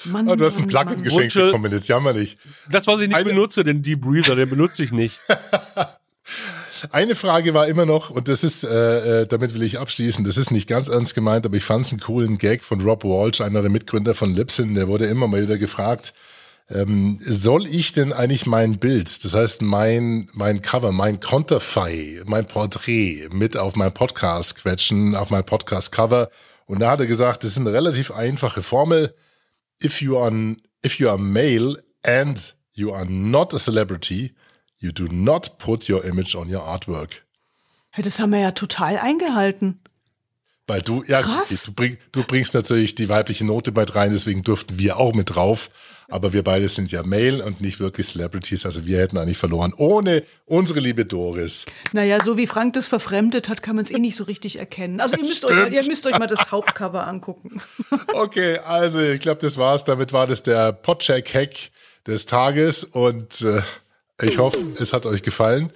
Mann, 0.05 0.29
Oh, 0.29 0.35
du 0.35 0.45
hast 0.45 0.57
ein 0.57 0.67
Plugin 0.67 0.95
Mann. 0.95 1.03
geschenkt 1.03 1.33
Wunschel- 1.35 1.45
bekommen, 1.47 1.71
jetzt 1.71 1.87
jammer 1.89 2.13
nicht. 2.13 2.37
das, 2.71 2.85
was 2.87 2.99
ich 3.01 3.07
nicht 3.07 3.15
Eine- 3.17 3.29
benutze, 3.29 3.63
den 3.63 3.81
Debreather, 3.81 4.35
den 4.35 4.49
benutze 4.49 4.83
ich 4.83 4.91
nicht. 4.91 5.19
Eine 6.91 7.15
Frage 7.15 7.53
war 7.55 7.67
immer 7.67 7.85
noch, 7.87 8.11
und 8.11 8.27
das 8.27 8.43
ist, 8.43 8.63
äh, 8.63 9.21
äh, 9.21 9.27
damit 9.27 9.53
will 9.55 9.63
ich 9.63 9.79
abschließen, 9.79 10.23
das 10.23 10.37
ist 10.37 10.51
nicht 10.51 10.67
ganz 10.67 10.89
ernst 10.89 11.15
gemeint, 11.15 11.45
aber 11.45 11.57
ich 11.57 11.63
fand 11.63 11.85
es 11.85 11.91
einen 11.91 12.01
coolen 12.01 12.37
Gag 12.37 12.63
von 12.63 12.81
Rob 12.81 13.03
Walsh, 13.03 13.41
einer 13.41 13.61
der 13.63 13.71
Mitgründer 13.71 14.13
von 14.13 14.31
Libsyn, 14.35 14.75
der 14.75 14.87
wurde 14.87 15.05
immer 15.07 15.27
mal 15.27 15.41
wieder 15.41 15.57
gefragt, 15.57 16.13
ähm, 16.69 17.17
soll 17.23 17.65
ich 17.65 17.93
denn 17.93 18.13
eigentlich 18.13 18.45
mein 18.45 18.77
Bild, 18.77 19.23
das 19.25 19.33
heißt 19.33 19.61
mein, 19.63 20.29
mein 20.33 20.61
Cover, 20.61 20.91
mein 20.91 21.19
Konterfei, 21.19 22.21
mein 22.27 22.45
Porträt 22.45 23.29
mit 23.31 23.57
auf 23.57 23.75
mein 23.75 23.93
Podcast 23.93 24.57
quetschen, 24.57 25.15
auf 25.15 25.31
mein 25.31 25.45
Podcast-Cover? 25.45 26.29
Und 26.67 26.79
da 26.81 26.91
hat 26.91 26.99
er 26.99 27.07
gesagt, 27.07 27.43
das 27.45 27.51
ist 27.53 27.57
eine 27.59 27.71
relativ 27.73 28.11
einfache 28.11 28.61
Formel. 28.61 29.15
If 29.79 30.01
you 30.01 30.17
are, 30.17 30.31
if 30.83 30.99
you 30.99 31.09
are 31.09 31.17
male 31.17 31.77
and 32.03 32.53
you 32.73 32.91
are 32.93 33.05
not 33.05 33.53
a 33.53 33.59
celebrity, 33.59 34.33
you 34.77 34.91
do 34.91 35.07
not 35.07 35.57
put 35.59 35.87
your 35.87 36.03
image 36.05 36.35
on 36.35 36.49
your 36.49 36.61
artwork. 36.61 37.23
Ja, 37.95 38.03
das 38.03 38.19
haben 38.19 38.31
wir 38.31 38.39
ja 38.39 38.51
total 38.51 38.97
eingehalten. 38.97 39.79
Weil 40.67 40.81
du, 40.81 41.03
ja, 41.07 41.21
Krass. 41.21 41.63
du, 41.65 41.71
bring, 41.71 41.97
du 42.11 42.23
bringst 42.23 42.53
natürlich 42.53 42.93
die 42.93 43.07
weibliche 43.07 43.45
Note 43.45 43.71
mit 43.71 43.95
rein, 43.95 44.11
deswegen 44.11 44.43
durften 44.43 44.77
wir 44.77 44.97
auch 44.97 45.13
mit 45.13 45.33
drauf. 45.35 45.69
Aber 46.09 46.31
wir 46.31 46.41
beide 46.43 46.67
sind 46.69 46.89
ja 46.91 47.03
Male 47.03 47.43
und 47.43 47.59
nicht 47.59 47.79
wirklich 47.81 48.07
Celebrities, 48.07 48.65
also 48.65 48.85
wir 48.85 48.99
hätten 48.99 49.17
eigentlich 49.17 49.37
verloren 49.37 49.73
ohne 49.75 50.23
unsere 50.45 50.79
liebe 50.79 51.05
Doris. 51.05 51.65
Naja, 51.91 52.21
so 52.23 52.37
wie 52.37 52.47
Frank 52.47 52.73
das 52.73 52.85
verfremdet 52.85 53.49
hat, 53.49 53.61
kann 53.61 53.75
man 53.75 53.83
es 53.83 53.91
eh 53.91 53.99
nicht 53.99 54.15
so 54.15 54.23
richtig 54.25 54.57
erkennen. 54.59 55.01
Also 55.01 55.17
ihr 55.17 55.23
müsst, 55.25 55.43
euch, 55.43 55.51
mal- 55.55 55.73
ihr 55.73 55.83
müsst 55.85 56.05
euch 56.05 56.17
mal 56.17 56.27
das 56.27 56.51
Hauptcover 56.51 57.07
angucken. 57.07 57.61
Okay, 58.13 58.57
also 58.59 58.99
ich 59.01 59.19
glaube, 59.21 59.39
das 59.41 59.57
war's. 59.57 59.83
Damit 59.83 60.11
war 60.13 60.27
das 60.27 60.43
der 60.43 60.71
Podcheck-Hack 60.73 61.51
des 62.07 62.25
Tages 62.25 62.83
und 62.85 63.41
äh, 63.41 63.61
ich 64.21 64.37
hoffe, 64.37 64.57
es 64.79 64.91
hat 64.93 65.05
euch 65.05 65.21
gefallen. 65.23 65.71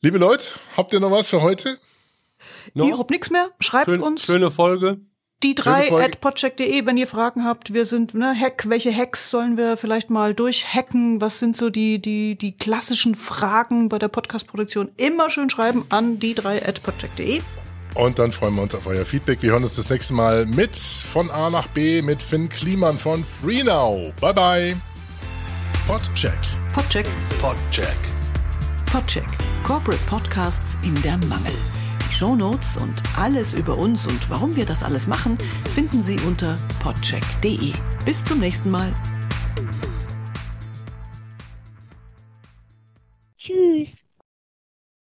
Liebe 0.00 0.18
Leute, 0.18 0.46
habt 0.76 0.92
ihr 0.92 1.00
noch 1.00 1.10
was 1.10 1.26
für 1.28 1.42
heute? 1.42 1.78
No? 2.72 2.86
Ihr 2.86 2.98
habt 2.98 3.10
nichts 3.10 3.30
mehr? 3.30 3.48
Schreibt 3.60 3.86
Schön, 3.86 4.00
uns 4.00 4.22
schöne 4.24 4.50
Folge. 4.50 4.98
die 5.42 5.54
drei 5.54 5.92
at 5.92 6.20
podcheck.de, 6.20 6.86
wenn 6.86 6.96
ihr 6.96 7.06
Fragen 7.06 7.44
habt. 7.44 7.74
Wir 7.74 7.84
sind, 7.84 8.14
ne, 8.14 8.34
Hack, 8.38 8.68
welche 8.68 8.94
Hacks 8.94 9.28
sollen 9.30 9.56
wir 9.58 9.76
vielleicht 9.76 10.08
mal 10.08 10.32
durchhacken? 10.34 11.20
Was 11.20 11.38
sind 11.38 11.56
so 11.56 11.68
die, 11.68 12.00
die, 12.00 12.36
die 12.38 12.56
klassischen 12.56 13.14
Fragen 13.14 13.88
bei 13.90 13.98
der 13.98 14.08
Podcast-Produktion? 14.08 14.90
Immer 14.96 15.28
schön 15.30 15.50
schreiben 15.50 15.84
an 15.90 16.18
die 16.18 16.34
drei 16.34 16.66
at 16.66 16.82
podcheck.de. 16.82 17.40
Und 17.94 18.18
dann 18.18 18.32
freuen 18.32 18.54
wir 18.56 18.62
uns 18.62 18.74
auf 18.74 18.86
euer 18.86 19.04
Feedback. 19.04 19.40
Wir 19.42 19.52
hören 19.52 19.62
uns 19.62 19.76
das 19.76 19.88
nächste 19.90 20.14
Mal 20.14 20.46
mit 20.46 20.76
von 20.76 21.30
A 21.30 21.48
nach 21.50 21.68
B 21.68 22.02
mit 22.02 22.22
Finn 22.22 22.48
Kliman 22.48 22.98
von 22.98 23.24
FreeNow. 23.42 24.12
Bye 24.20 24.34
bye. 24.34 24.76
Podcheck. 25.86 26.38
Podcheck. 26.72 27.06
Podcheck. 27.40 27.96
Podcheck. 28.90 29.26
Corporate 29.62 30.02
Podcasts 30.08 30.76
in 30.82 31.00
der 31.02 31.18
Mangel. 31.28 31.52
Die 32.24 32.28
Shownotes 32.30 32.78
und 32.78 33.02
alles 33.18 33.52
über 33.52 33.76
uns 33.76 34.06
und 34.06 34.30
warum 34.30 34.56
wir 34.56 34.64
das 34.64 34.82
alles 34.82 35.06
machen, 35.06 35.36
finden 35.74 36.02
Sie 36.02 36.18
unter 36.26 36.56
podcheck.de. 36.82 37.74
Bis 38.06 38.24
zum 38.24 38.40
nächsten 38.40 38.70
Mal. 38.70 38.94